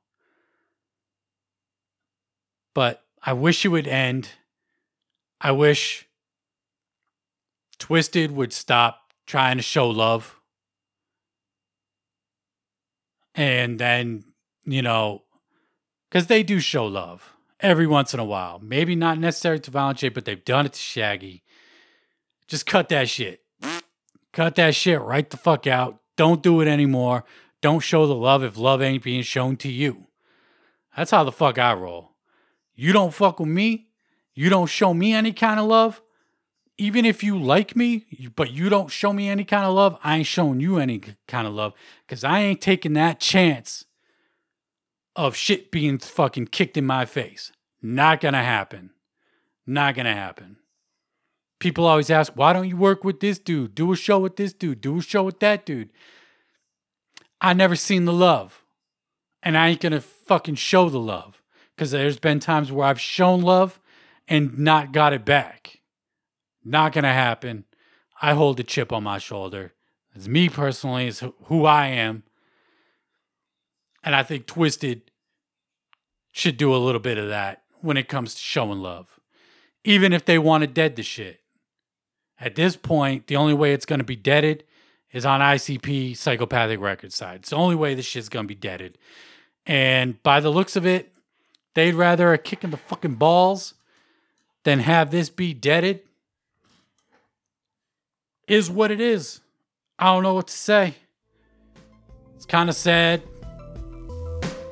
But 2.74 3.04
I 3.22 3.32
wish 3.32 3.64
it 3.64 3.68
would 3.68 3.88
end. 3.88 4.30
I 5.40 5.52
wish 5.52 6.06
Twiztid 7.78 8.30
would 8.30 8.52
stop 8.52 9.12
trying 9.26 9.56
to 9.56 9.62
show 9.62 9.88
love. 9.88 10.36
And 13.34 13.78
then, 13.78 14.24
you 14.64 14.82
know, 14.82 15.22
because 16.08 16.26
they 16.26 16.42
do 16.42 16.58
show 16.58 16.86
love 16.86 17.34
every 17.60 17.86
once 17.86 18.14
in 18.14 18.20
a 18.20 18.24
while. 18.24 18.58
Maybe 18.62 18.94
not 18.94 19.18
necessarily 19.18 19.60
to 19.60 19.70
Valanche, 19.70 20.12
but 20.12 20.24
they've 20.24 20.44
done 20.44 20.66
it 20.66 20.72
to 20.72 20.78
Shaggy. 20.78 21.42
Just 22.48 22.66
cut 22.66 22.88
that 22.90 23.08
shit. 23.08 23.42
Cut 24.32 24.54
that 24.56 24.74
shit 24.74 25.00
right 25.00 25.28
the 25.28 25.36
fuck 25.36 25.66
out. 25.66 26.00
Don't 26.16 26.42
do 26.42 26.60
it 26.60 26.68
anymore. 26.68 27.24
Don't 27.60 27.80
show 27.80 28.06
the 28.06 28.14
love 28.14 28.44
if 28.44 28.56
love 28.56 28.82
ain't 28.82 29.02
being 29.02 29.22
shown 29.22 29.56
to 29.58 29.68
you. 29.68 30.06
That's 30.96 31.10
how 31.10 31.24
the 31.24 31.32
fuck 31.32 31.58
I 31.58 31.74
roll. 31.74 32.12
You 32.74 32.92
don't 32.92 33.14
fuck 33.14 33.40
with 33.40 33.48
me. 33.48 33.88
You 34.34 34.50
don't 34.50 34.68
show 34.68 34.92
me 34.92 35.14
any 35.14 35.32
kind 35.32 35.58
of 35.58 35.66
love. 35.66 36.02
Even 36.78 37.06
if 37.06 37.24
you 37.24 37.38
like 37.38 37.74
me, 37.74 38.04
but 38.36 38.50
you 38.50 38.68
don't 38.68 38.90
show 38.90 39.12
me 39.12 39.30
any 39.30 39.44
kind 39.44 39.64
of 39.64 39.74
love, 39.74 39.98
I 40.04 40.18
ain't 40.18 40.26
showing 40.26 40.60
you 40.60 40.76
any 40.76 41.00
kind 41.26 41.46
of 41.46 41.54
love 41.54 41.72
because 42.06 42.22
I 42.22 42.40
ain't 42.40 42.60
taking 42.60 42.92
that 42.92 43.18
chance 43.18 43.86
of 45.16 45.34
shit 45.34 45.70
being 45.70 45.98
fucking 45.98 46.48
kicked 46.48 46.76
in 46.76 46.84
my 46.84 47.06
face. 47.06 47.50
Not 47.80 48.20
gonna 48.20 48.44
happen. 48.44 48.90
Not 49.66 49.94
gonna 49.94 50.14
happen. 50.14 50.58
People 51.58 51.86
always 51.86 52.10
ask, 52.10 52.32
why 52.34 52.52
don't 52.52 52.68
you 52.68 52.76
work 52.76 53.02
with 53.02 53.20
this 53.20 53.38
dude? 53.38 53.74
Do 53.74 53.92
a 53.92 53.96
show 53.96 54.18
with 54.18 54.36
this 54.36 54.52
dude. 54.52 54.80
Do 54.80 54.98
a 54.98 55.02
show 55.02 55.22
with 55.22 55.40
that 55.40 55.64
dude. 55.64 55.90
I 57.40 57.54
never 57.54 57.76
seen 57.76 58.04
the 58.04 58.12
love. 58.12 58.62
And 59.42 59.56
I 59.56 59.68
ain't 59.68 59.80
gonna 59.80 60.00
fucking 60.00 60.56
show 60.56 60.88
the 60.88 61.00
love. 61.00 61.42
Because 61.74 61.90
there's 61.90 62.18
been 62.18 62.40
times 62.40 62.72
where 62.72 62.86
I've 62.86 63.00
shown 63.00 63.42
love 63.42 63.80
and 64.28 64.58
not 64.58 64.92
got 64.92 65.12
it 65.12 65.24
back. 65.24 65.80
Not 66.64 66.92
gonna 66.92 67.12
happen. 67.12 67.64
I 68.20 68.34
hold 68.34 68.58
a 68.60 68.64
chip 68.64 68.92
on 68.92 69.04
my 69.04 69.18
shoulder. 69.18 69.72
It's 70.14 70.28
me 70.28 70.48
personally, 70.48 71.06
it's 71.06 71.22
who 71.44 71.66
I 71.66 71.88
am. 71.88 72.22
And 74.02 74.14
I 74.14 74.22
think 74.22 74.46
Twiztid 74.46 75.02
should 76.32 76.56
do 76.56 76.74
a 76.74 76.76
little 76.76 77.00
bit 77.00 77.18
of 77.18 77.28
that 77.28 77.62
when 77.80 77.96
it 77.96 78.08
comes 78.08 78.34
to 78.34 78.40
showing 78.40 78.80
love. 78.80 79.20
Even 79.84 80.12
if 80.12 80.24
they 80.24 80.38
want 80.38 80.62
to 80.62 80.66
dead 80.66 80.96
the 80.96 81.02
shit. 81.02 81.40
At 82.40 82.54
this 82.54 82.76
point, 82.76 83.26
the 83.26 83.36
only 83.36 83.54
way 83.54 83.72
it's 83.72 83.86
going 83.86 83.98
to 83.98 84.04
be 84.04 84.16
deaded 84.16 84.64
is 85.12 85.24
on 85.24 85.40
ICP 85.40 86.16
Psychopathic 86.16 86.80
Record 86.80 87.12
side. 87.12 87.36
It's 87.36 87.50
the 87.50 87.56
only 87.56 87.74
way 87.74 87.94
this 87.94 88.04
shit's 88.04 88.28
going 88.28 88.44
to 88.44 88.48
be 88.48 88.54
deaded. 88.54 88.98
And 89.64 90.22
by 90.22 90.40
the 90.40 90.50
looks 90.50 90.76
of 90.76 90.86
it, 90.86 91.12
they'd 91.74 91.94
rather 91.94 92.32
a 92.32 92.38
kick 92.38 92.62
in 92.62 92.70
the 92.70 92.76
fucking 92.76 93.14
balls 93.14 93.74
than 94.64 94.80
have 94.80 95.10
this 95.10 95.30
be 95.30 95.54
deaded. 95.54 96.00
Is 98.46 98.70
what 98.70 98.90
it 98.90 99.00
is. 99.00 99.40
I 99.98 100.06
don't 100.06 100.22
know 100.22 100.34
what 100.34 100.48
to 100.48 100.54
say. 100.54 100.94
It's 102.36 102.46
kind 102.46 102.68
of 102.68 102.76
sad, 102.76 103.22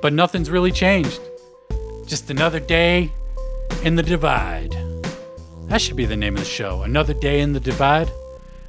but 0.02 0.12
nothing's 0.12 0.50
really 0.50 0.70
changed. 0.70 1.20
Just 2.06 2.30
another 2.30 2.60
day 2.60 3.10
in 3.82 3.96
the 3.96 4.02
divide. 4.02 4.83
That 5.68 5.80
should 5.80 5.96
be 5.96 6.04
the 6.04 6.16
name 6.16 6.34
of 6.34 6.40
the 6.40 6.46
show. 6.48 6.82
Another 6.82 7.14
Day 7.14 7.40
in 7.40 7.52
the 7.52 7.60
Divide. 7.60 8.10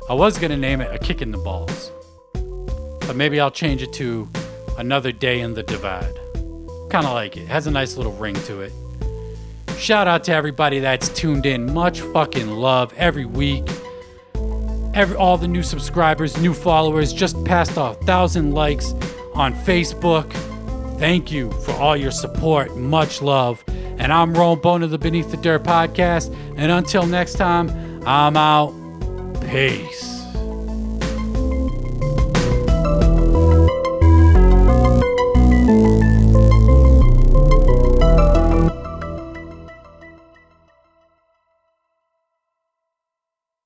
I 0.10 0.14
was 0.14 0.38
going 0.38 0.52
to 0.52 0.58
name 0.58 0.82
it 0.82 0.94
A 0.94 0.98
Kick 0.98 1.22
in 1.22 1.32
the 1.32 1.38
Balls. 1.38 1.92
But 3.02 3.16
maybe 3.16 3.40
I'll 3.40 3.52
change 3.52 3.82
it 3.84 3.94
to 3.94 4.30
Another 4.78 5.12
Day 5.12 5.42
in 5.42 5.54
the 5.54 5.64
Divide. 5.64 6.16
Kind 6.90 7.06
of 7.06 7.14
like 7.14 7.38
it. 7.38 7.42
it. 7.42 7.48
Has 7.48 7.68
a 7.68 7.72
nice 7.72 7.98
little 7.98 8.14
ring 8.14 8.36
to 8.46 8.62
it. 8.62 8.72
Shout 9.78 10.08
out 10.08 10.24
to 10.24 10.34
everybody 10.34 10.80
that's 10.80 11.10
tuned 11.10 11.46
in. 11.46 11.74
Much 11.74 12.02
fucking 12.02 12.50
love 12.50 12.94
every 12.96 13.26
week. 13.26 13.68
Every, 14.94 15.18
all 15.18 15.38
the 15.38 15.48
new 15.48 15.64
subscribers, 15.64 16.38
new 16.42 16.54
followers, 16.54 17.12
just 17.12 17.44
passed 17.44 17.74
a 17.76 17.94
thousand 18.06 18.54
likes 18.54 18.94
on 19.34 19.54
Facebook. 19.54 20.32
Thank 20.98 21.32
you 21.32 21.52
for 21.52 21.74
all 21.74 21.98
your 21.98 22.12
support. 22.12 22.78
Much 22.78 23.22
love. 23.22 23.64
And 23.98 24.12
I'm 24.14 24.34
Rome 24.34 24.60
Bone 24.60 24.84
of 24.84 24.92
the 24.92 24.98
Beneath 24.98 25.32
the 25.32 25.38
Dirt 25.38 25.64
podcast. 25.64 26.36
And 26.58 26.72
until 26.72 27.06
next 27.06 27.34
time, 27.34 27.70
I'm 28.06 28.38
out. 28.38 28.74
Peace. 29.50 30.15